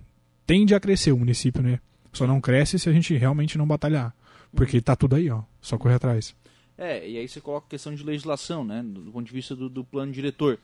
Tende 0.46 0.74
a 0.74 0.80
crescer 0.80 1.12
o 1.12 1.18
município, 1.18 1.62
né? 1.62 1.80
Só 2.12 2.26
não 2.26 2.40
cresce 2.40 2.78
se 2.78 2.88
a 2.88 2.92
gente 2.92 3.14
realmente 3.16 3.58
não 3.58 3.66
batalhar. 3.66 4.14
Porque 4.54 4.76
uhum. 4.76 4.82
tá 4.82 4.94
tudo 4.94 5.16
aí, 5.16 5.30
ó. 5.30 5.42
Só 5.60 5.76
correr 5.76 5.94
atrás. 5.94 6.36
É, 6.76 7.08
e 7.08 7.18
aí 7.18 7.26
você 7.26 7.40
coloca 7.40 7.66
a 7.66 7.70
questão 7.70 7.92
de 7.94 8.04
legislação, 8.04 8.64
né? 8.64 8.82
Do, 8.84 9.10
ponto 9.10 9.26
de 9.26 9.32
vista 9.32 9.56
do, 9.56 9.68
do 9.68 9.82
plano 9.82 10.12
diretor. 10.12 10.58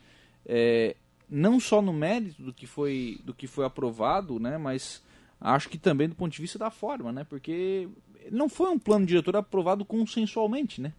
É, 0.47 0.95
não 1.35 1.59
só 1.59 1.83
no 1.83 1.93
mérito 1.93 2.41
do 2.43 2.53
que 2.53 2.67
foi, 2.67 3.21
do 3.25 3.35
que 3.35 3.49
foi 3.49 3.65
aprovado, 3.65 4.39
né, 4.39 4.57
mas 4.57 5.03
acho 5.41 5.69
que 5.69 5.77
também 5.77 6.09
do 6.09 6.15
ponto 6.15 6.33
de 6.33 6.41
vista 6.41 6.59
da 6.59 6.71
forma, 6.71 7.11
né, 7.11 7.25
porque 7.25 7.89
não 8.31 8.49
foi 8.49 8.71
um 8.71 8.79
plano 8.79 9.05
diretor 9.05 9.35
aprovado 9.37 9.85
consensualmente, 9.85 10.81
né. 10.81 10.93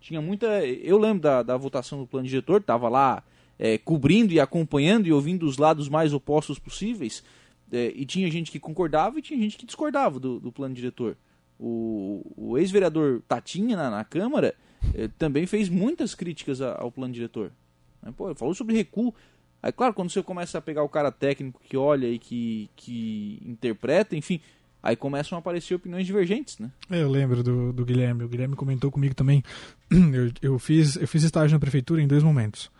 Tinha 0.00 0.22
muita, 0.22 0.64
eu 0.64 0.96
lembro 0.96 1.20
da, 1.20 1.42
da 1.42 1.56
votação 1.56 1.98
do 1.98 2.06
plano 2.06 2.26
diretor, 2.26 2.60
estava 2.60 2.88
lá 2.88 3.22
é, 3.58 3.76
cobrindo 3.76 4.32
e 4.32 4.40
acompanhando 4.40 5.06
e 5.06 5.12
ouvindo 5.12 5.44
os 5.44 5.58
lados 5.58 5.88
mais 5.88 6.14
opostos 6.14 6.58
possíveis, 6.58 7.22
é, 7.70 7.92
e 7.94 8.06
tinha 8.06 8.30
gente 8.30 8.50
que 8.50 8.58
concordava 8.58 9.18
e 9.18 9.22
tinha 9.22 9.38
gente 9.38 9.58
que 9.58 9.66
discordava 9.66 10.18
do, 10.18 10.40
do 10.40 10.50
plano 10.50 10.74
diretor. 10.74 11.16
O, 11.60 12.24
o 12.36 12.56
ex-vereador 12.56 13.20
Tatinha 13.28 13.76
na, 13.76 13.90
na 13.90 14.04
Câmara 14.04 14.54
é, 14.94 15.08
também 15.18 15.44
fez 15.44 15.68
muitas 15.68 16.14
críticas 16.14 16.62
a, 16.62 16.80
ao 16.80 16.90
plano 16.90 17.12
diretor. 17.12 17.52
Né? 18.00 18.14
Pô, 18.16 18.34
falou 18.34 18.54
sobre 18.54 18.76
recuo. 18.76 19.12
Aí, 19.62 19.72
claro, 19.72 19.92
quando 19.94 20.10
você 20.10 20.22
começa 20.22 20.58
a 20.58 20.60
pegar 20.60 20.82
o 20.82 20.88
cara 20.88 21.10
técnico 21.10 21.60
que 21.62 21.76
olha 21.76 22.06
e 22.06 22.18
que, 22.18 22.70
que 22.76 23.42
interpreta, 23.44 24.16
enfim, 24.16 24.40
aí 24.82 24.94
começam 24.94 25.36
a 25.36 25.40
aparecer 25.40 25.74
opiniões 25.74 26.06
divergentes, 26.06 26.58
né? 26.58 26.70
É, 26.90 27.02
eu 27.02 27.10
lembro 27.10 27.42
do, 27.42 27.72
do 27.72 27.84
Guilherme. 27.84 28.24
O 28.24 28.28
Guilherme 28.28 28.54
comentou 28.54 28.90
comigo 28.90 29.14
também. 29.14 29.42
Eu, 29.90 30.30
eu, 30.42 30.58
fiz, 30.58 30.96
eu 30.96 31.08
fiz 31.08 31.22
estágio 31.22 31.54
na 31.54 31.60
prefeitura 31.60 32.02
em 32.02 32.06
dois 32.06 32.22
momentos. 32.22 32.70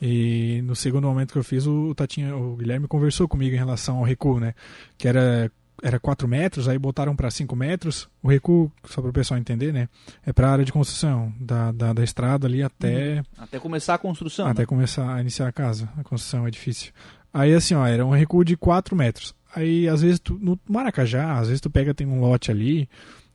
E 0.00 0.62
no 0.62 0.76
segundo 0.76 1.08
momento 1.08 1.32
que 1.32 1.38
eu 1.38 1.42
fiz, 1.42 1.66
o, 1.66 1.92
Tatinha, 1.94 2.36
o 2.36 2.56
Guilherme 2.56 2.86
conversou 2.86 3.26
comigo 3.26 3.54
em 3.54 3.58
relação 3.58 3.96
ao 3.96 4.04
recuo, 4.04 4.38
né? 4.38 4.54
Que 4.96 5.08
era 5.08 5.50
era 5.82 5.98
4 5.98 6.26
metros, 6.26 6.68
aí 6.68 6.78
botaram 6.78 7.14
para 7.14 7.30
5 7.30 7.54
metros. 7.54 8.08
O 8.22 8.28
recuo, 8.28 8.70
só 8.84 9.00
para 9.00 9.10
o 9.10 9.12
pessoal 9.12 9.38
entender, 9.38 9.72
né? 9.72 9.88
É 10.24 10.32
para 10.32 10.48
a 10.48 10.52
área 10.52 10.64
de 10.64 10.72
construção, 10.72 11.32
da, 11.40 11.72
da, 11.72 11.92
da, 11.92 12.04
estrada 12.04 12.46
ali 12.46 12.62
até. 12.62 13.16
Uhum. 13.16 13.24
Até 13.38 13.58
começar 13.58 13.94
a 13.94 13.98
construção. 13.98 14.46
Até 14.46 14.62
né? 14.62 14.66
começar 14.66 15.14
a 15.14 15.20
iniciar 15.20 15.48
a 15.48 15.52
casa. 15.52 15.88
A 15.96 16.02
construção 16.02 16.46
é 16.46 16.50
difícil. 16.50 16.92
Aí 17.32 17.54
assim, 17.54 17.74
ó, 17.74 17.86
era 17.86 18.04
um 18.04 18.10
recuo 18.10 18.44
de 18.44 18.56
4 18.56 18.96
metros. 18.96 19.34
Aí 19.54 19.88
às 19.88 20.02
vezes 20.02 20.18
tu, 20.20 20.38
no 20.40 20.58
Maracajá, 20.68 21.38
às 21.38 21.48
vezes 21.48 21.60
tu 21.60 21.70
pega, 21.70 21.94
tem 21.94 22.06
um 22.06 22.20
lote 22.20 22.50
ali 22.50 22.88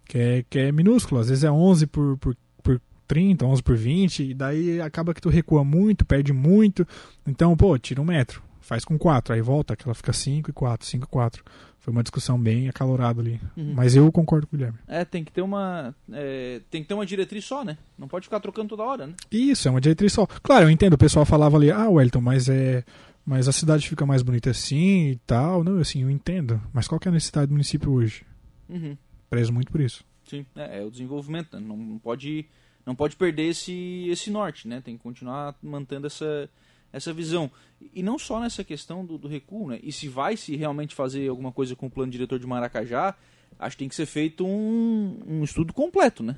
que 0.06 0.18
é, 0.18 0.46
que 0.50 0.60
é 0.60 0.72
minúsculo, 0.72 1.22
às 1.22 1.30
vezes 1.30 1.44
é 1.44 1.52
11 1.52 1.88
por, 1.88 2.18
por, 2.18 2.38
por 2.62 2.82
30, 3.08 3.46
11 3.46 3.64
por 3.64 3.76
20, 3.76 4.24
e 4.24 4.34
daí 4.34 4.82
acaba 4.82 5.14
que 5.14 5.22
tu 5.22 5.30
recua 5.30 5.64
muito, 5.64 6.06
perde 6.06 6.34
muito. 6.34 6.88
Então, 7.26 7.56
pô, 7.56 7.78
tira 7.78 8.02
um 8.02 8.06
metro, 8.06 8.44
faz 8.64 8.86
com 8.86 8.98
4, 8.98 9.36
aí 9.36 9.42
volta, 9.42 9.76
que 9.76 9.86
ela 9.86 9.94
fica 9.94 10.14
5 10.14 10.50
e 10.50 10.54
4, 10.54 10.88
5 10.88 11.06
e 11.06 11.08
4. 11.08 11.44
Foi 11.80 11.92
uma 11.92 12.02
discussão 12.02 12.40
bem 12.40 12.70
acalorada 12.70 13.22
ali. 13.22 13.42
Uhum. 13.58 13.74
Mas 13.76 13.94
eu 13.94 14.10
concordo 14.10 14.48
com 14.48 14.56
o 14.56 14.58
Guilherme. 14.58 14.80
É, 14.88 15.04
tem 15.04 15.24
que 15.24 15.34
ter 15.34 15.42
uma. 15.42 15.94
É, 16.12 16.62
tem 16.72 16.82
que 16.82 16.88
ter 16.88 16.94
uma 16.94 17.06
diretriz 17.06 17.44
só, 17.44 17.64
né? 17.66 17.78
Não 17.98 18.08
pode 18.08 18.26
ficar 18.26 18.40
trocando 18.40 18.70
toda 18.70 18.84
hora, 18.84 19.08
né? 19.08 19.14
Isso, 19.30 19.68
é 19.68 19.72
uma 19.72 19.82
diretriz 19.82 20.14
só. 20.14 20.26
Claro, 20.26 20.66
eu 20.66 20.70
entendo, 20.70 20.94
o 20.94 20.98
pessoal 20.98 21.26
falava 21.26 21.58
ali, 21.58 21.70
ah, 21.70 21.90
Wellington, 21.90 22.22
mas 22.22 22.48
é. 22.48 22.86
Mas 23.26 23.48
a 23.48 23.54
cidade 23.54 23.88
fica 23.88 24.06
mais 24.06 24.22
bonita 24.22 24.50
assim 24.50 25.12
e 25.12 25.16
tal. 25.28 25.64
Não, 25.64 25.78
assim, 25.80 26.02
eu 26.04 26.10
entendo. 26.10 26.62
Mas 26.74 26.88
qual 26.88 27.00
que 27.00 27.08
é 27.08 27.12
a 27.12 27.14
necessidade 27.14 27.48
do 27.48 27.54
município 27.54 27.92
hoje? 27.92 28.26
Uhum. 28.70 28.98
Prezo 29.30 29.54
muito 29.54 29.72
por 29.72 29.82
isso. 29.82 30.06
Sim, 30.24 30.46
é, 30.56 30.80
é 30.80 30.84
o 30.84 30.92
desenvolvimento, 30.92 31.58
né? 31.58 31.66
não, 31.66 31.76
não, 31.76 32.00
pode, 32.00 32.46
não 32.86 32.96
pode 32.96 33.16
perder 33.16 33.50
esse, 33.50 34.08
esse 34.10 34.32
norte, 34.32 34.68
né? 34.68 34.82
Tem 34.82 34.96
que 34.96 35.04
continuar 35.04 35.56
mantendo 35.62 36.08
essa, 36.08 36.50
essa 36.94 37.12
visão. 37.12 37.50
E 37.94 38.04
não 38.04 38.20
só 38.20 38.40
nessa 38.40 38.64
questão 38.64 39.04
do, 39.04 39.18
do 39.18 39.28
recuo, 39.28 39.70
né? 39.70 39.80
E 39.82 39.92
se 39.92 40.08
vai 40.08 40.38
se 40.38 40.56
realmente 40.56 40.94
fazer 40.94 41.28
alguma 41.28 41.52
coisa 41.52 41.76
com 41.76 41.88
o 41.88 41.90
plano 41.90 42.12
diretor 42.12 42.40
de 42.40 42.46
Maracajá, 42.46 43.16
acho 43.60 43.76
que 43.76 43.80
tem 43.80 43.90
que 43.90 43.96
ser 43.96 44.06
feito 44.06 44.46
um, 44.46 45.20
um 45.28 45.44
estudo 45.44 45.74
completo, 45.74 46.22
né? 46.22 46.38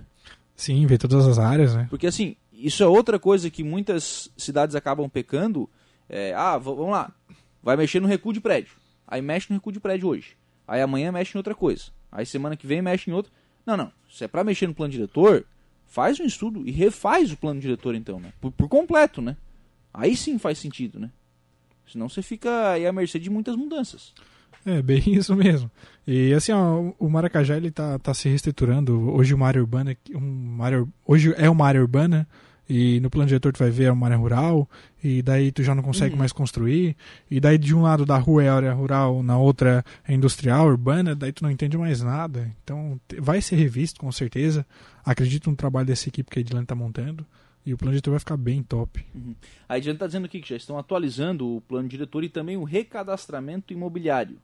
Sim, 0.56 0.86
ver 0.88 0.98
todas 0.98 1.28
as 1.28 1.38
áreas, 1.38 1.76
né? 1.76 1.86
Porque 1.90 2.08
assim, 2.08 2.38
isso 2.54 2.82
é 2.82 2.88
outra 2.88 3.20
coisa 3.20 3.50
que 3.52 3.64
muitas 3.64 4.32
cidades 4.38 4.76
acabam 4.76 5.10
pecando. 5.10 5.70
É, 6.08 6.34
ah, 6.34 6.58
vamos 6.58 6.90
lá, 6.90 7.14
vai 7.62 7.76
mexer 7.76 8.00
no 8.00 8.08
recuo 8.08 8.32
de 8.32 8.40
prédio. 8.40 8.74
Aí 9.08 9.22
mexe 9.22 9.48
no 9.50 9.58
recuo 9.58 9.74
de 9.74 9.80
prédio 9.80 10.08
hoje. 10.08 10.38
Aí 10.68 10.82
amanhã 10.82 11.12
mexe 11.12 11.38
em 11.38 11.40
outra 11.40 11.54
coisa. 11.54 11.86
Aí 12.12 12.26
semana 12.26 12.56
que 12.56 12.66
vem 12.66 12.82
mexe 12.82 13.12
em 13.12 13.14
outra. 13.14 13.32
Não, 13.66 13.76
não. 13.76 13.92
Se 14.10 14.24
é 14.24 14.28
para 14.28 14.44
mexer 14.44 14.68
no 14.68 14.74
plano 14.74 14.94
diretor, 14.94 15.46
faz 15.86 16.20
um 16.20 16.26
estudo 16.26 16.66
e 16.66 16.72
refaz 16.72 17.32
o 17.32 17.38
plano 17.38 17.60
diretor 17.60 17.94
então, 17.94 18.20
né? 18.20 18.32
Por, 18.40 18.52
por 18.52 18.70
completo, 18.70 19.22
né? 19.22 19.36
Aí 19.98 20.16
sim 20.16 20.38
faz 20.38 20.58
sentido, 20.58 21.00
né? 21.00 21.10
Senão 21.92 22.10
você 22.10 22.22
fica 22.22 22.72
aí 22.72 22.86
à 22.86 22.92
mercê 22.92 23.20
de 23.20 23.30
muitas 23.30 23.56
mudanças. 23.56 24.14
É, 24.66 24.82
bem 24.82 25.02
isso 25.14 25.36
mesmo. 25.36 25.70
E 26.08 26.34
assim, 26.34 26.52
ó, 26.52 26.92
o 27.00 27.10
Maracajá 27.10 27.56
ele 27.56 27.72
tá, 27.72 28.00
tá 28.00 28.14
se 28.14 28.28
reestruturando. 28.28 29.14
Hoje 29.14 29.34
uma 29.34 29.48
área 29.48 29.62
urbana, 29.62 29.96
uma 30.14 30.66
área, 30.66 30.86
hoje 31.06 31.34
é 31.38 31.50
uma 31.50 31.66
área 31.68 31.82
urbana 31.82 32.28
e 32.68 33.00
no 33.00 33.12
plano 33.12 33.28
diretor 33.28 33.54
tu 33.54 33.60
vai 33.60 33.70
ver 33.70 33.86
é 33.86 33.92
uma 33.92 34.08
área 34.08 34.18
rural 34.18 34.68
e 35.04 35.22
daí 35.22 35.52
tu 35.52 35.62
já 35.62 35.76
não 35.76 35.84
consegue 35.84 36.14
uhum. 36.14 36.20
mais 36.20 36.32
construir 36.32 36.98
e 37.30 37.40
daí 37.40 37.60
de 37.60 37.76
um 37.76 37.84
lado 37.84 38.08
da 38.08 38.18
rua 38.18 38.44
é 38.44 38.50
área 38.50 38.74
rural, 38.74 39.22
na 39.22 39.38
outra 39.38 39.86
é 40.08 40.14
industrial, 40.14 40.66
urbana, 40.66 41.14
daí 41.14 41.32
tu 41.32 41.44
não 41.44 41.52
entende 41.52 41.78
mais 41.78 42.02
nada. 42.02 42.52
Então 42.64 43.00
vai 43.20 43.42
ser 43.42 43.56
revisto 43.56 44.00
com 44.00 44.12
certeza. 44.12 44.66
Acredito 45.06 45.50
no 45.50 45.56
trabalho 45.56 45.86
dessa 45.86 46.10
equipe 46.10 46.32
que 46.32 46.40
a 46.40 46.42
Edilane 46.42 46.66
tá 46.66 46.74
montando. 46.74 47.24
E 47.66 47.74
o 47.74 47.78
plano 47.78 47.94
diretor 47.94 48.12
vai 48.12 48.20
ficar 48.20 48.38
bem 48.38 48.62
top. 48.62 49.04
Uhum. 49.14 49.36
A 49.68 49.78
Ediane 49.78 49.96
está 49.96 50.06
dizendo 50.06 50.26
aqui 50.26 50.40
que 50.40 50.50
já 50.50 50.56
estão 50.56 50.78
atualizando 50.78 51.56
o 51.58 51.62
plano 51.62 51.88
diretor 51.88 52.24
e 52.24 52.30
também 52.30 52.56
o 52.58 52.64
recadastramento 52.64 53.74
imobiliário. 53.74 54.38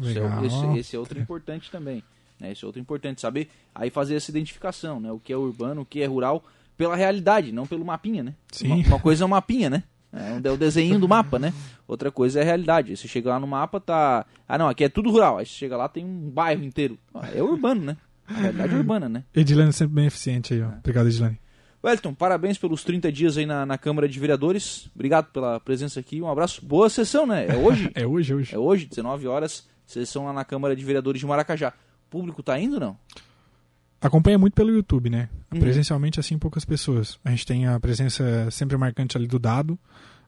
Legal. 0.00 0.44
Esse, 0.44 0.56
é, 0.56 0.58
esse, 0.58 0.78
esse 0.78 0.96
é 0.96 0.98
outro 0.98 1.20
importante 1.20 1.70
também. 1.70 2.02
Né? 2.40 2.52
Esse 2.52 2.64
é 2.64 2.66
outro 2.66 2.80
importante 2.80 3.20
saber. 3.20 3.48
Aí 3.74 3.90
fazer 3.90 4.16
essa 4.16 4.30
identificação, 4.30 5.00
né? 5.00 5.12
O 5.12 5.18
que 5.18 5.32
é 5.32 5.36
urbano, 5.36 5.82
o 5.82 5.86
que 5.86 6.02
é 6.02 6.06
rural, 6.06 6.44
pela 6.76 6.96
realidade, 6.96 7.52
não 7.52 7.66
pelo 7.66 7.84
mapinha, 7.84 8.22
né? 8.22 8.34
Sim. 8.50 8.72
Uma, 8.72 8.86
uma 8.86 9.00
coisa 9.00 9.24
é 9.24 9.26
o 9.26 9.28
mapinha, 9.28 9.70
né? 9.70 9.84
É 10.12 10.50
o 10.50 10.56
desenho 10.56 10.98
do 10.98 11.06
mapa, 11.06 11.38
né? 11.38 11.52
Outra 11.86 12.10
coisa 12.10 12.40
é 12.40 12.42
a 12.42 12.44
realidade. 12.44 12.96
Você 12.96 13.06
chega 13.06 13.28
lá 13.28 13.38
no 13.38 13.46
mapa, 13.46 13.78
tá. 13.78 14.24
Ah, 14.48 14.56
não, 14.56 14.68
aqui 14.68 14.82
é 14.82 14.88
tudo 14.88 15.10
rural. 15.10 15.38
Aí 15.38 15.44
você 15.44 15.52
chega 15.52 15.76
lá, 15.76 15.88
tem 15.88 16.04
um 16.04 16.30
bairro 16.30 16.64
inteiro. 16.64 16.98
É 17.34 17.42
urbano, 17.42 17.82
né? 17.82 17.96
A 18.26 18.34
realidade 18.34 18.74
é 18.74 18.76
urbana, 18.76 19.08
né? 19.08 19.24
Edilane 19.34 19.72
sempre 19.72 19.96
bem 19.96 20.06
eficiente 20.06 20.54
aí, 20.54 20.62
ó. 20.62 20.68
Obrigado, 20.68 21.08
Edilane. 21.08 21.38
Wellington, 21.82 22.12
parabéns 22.12 22.58
pelos 22.58 22.82
30 22.82 23.12
dias 23.12 23.38
aí 23.38 23.46
na, 23.46 23.64
na, 23.64 23.78
Câmara 23.78 24.08
de 24.08 24.18
Vereadores. 24.18 24.90
Obrigado 24.94 25.26
pela 25.26 25.60
presença 25.60 26.00
aqui. 26.00 26.20
Um 26.20 26.28
abraço. 26.28 26.64
Boa 26.64 26.90
sessão, 26.90 27.26
né? 27.26 27.46
É 27.46 27.56
hoje? 27.56 27.90
é 27.94 28.06
hoje, 28.06 28.32
é 28.32 28.36
hoje. 28.36 28.54
É 28.54 28.58
hoje, 28.58 28.86
19 28.86 29.28
horas, 29.28 29.68
sessão 29.86 30.24
lá 30.24 30.32
na 30.32 30.44
Câmara 30.44 30.74
de 30.74 30.84
Vereadores 30.84 31.20
de 31.20 31.26
Maracajá. 31.26 31.72
O 32.06 32.10
público 32.10 32.42
tá 32.42 32.58
indo 32.58 32.80
não? 32.80 32.96
Acompanha 34.00 34.38
muito 34.38 34.54
pelo 34.54 34.70
YouTube, 34.70 35.08
né? 35.08 35.28
Uhum. 35.52 35.60
Presencialmente, 35.60 36.18
assim, 36.18 36.38
poucas 36.38 36.64
pessoas. 36.64 37.18
A 37.24 37.30
gente 37.30 37.46
tem 37.46 37.66
a 37.66 37.78
presença 37.78 38.50
sempre 38.50 38.76
marcante 38.76 39.16
ali 39.16 39.26
do 39.26 39.38
Dado. 39.38 39.78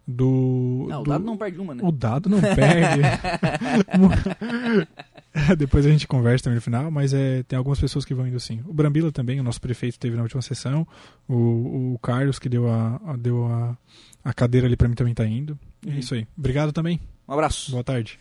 Do, 0.07 0.87
não, 0.89 1.03
do... 1.03 1.11
o 1.11 1.13
dado 1.13 1.25
não 1.25 1.37
perde 1.37 1.61
uma, 1.61 1.75
né? 1.75 1.83
O 1.85 1.93
dado 1.93 2.29
não 2.29 2.41
perde. 2.41 3.01
Depois 5.57 5.87
a 5.87 5.91
gente 5.91 6.07
conversa 6.09 6.45
também 6.45 6.57
no 6.57 6.63
final, 6.63 6.91
mas 6.91 7.15
é, 7.15 7.43
tem 7.45 7.57
algumas 7.57 7.79
pessoas 7.79 8.05
que 8.05 8.15
vão 8.15 8.27
indo 8.27 8.41
sim. 8.41 8.61
O 8.67 8.73
Brambila 8.73 9.13
também, 9.13 9.39
o 9.39 9.43
nosso 9.43 9.61
prefeito, 9.61 9.99
teve 9.99 10.17
na 10.17 10.23
última 10.23 10.43
sessão. 10.43 10.87
O, 11.29 11.95
o 11.95 11.99
Carlos, 12.03 12.39
que 12.39 12.49
deu 12.49 12.69
a, 12.69 13.01
a 13.05 13.17
deu 13.17 13.47
a, 13.47 13.77
a 14.25 14.33
cadeira 14.35 14.67
ali 14.67 14.77
para 14.77 14.89
mim, 14.89 14.95
também 14.95 15.15
tá 15.15 15.25
indo. 15.25 15.59
É 15.87 15.91
uhum. 15.91 15.97
É 15.97 15.99
isso 15.99 16.15
aí. 16.15 16.27
Obrigado 16.37 16.73
também. 16.73 17.01
Um 17.29 17.33
abraço. 17.33 17.71
Boa 17.71 17.85
tarde. 17.85 18.19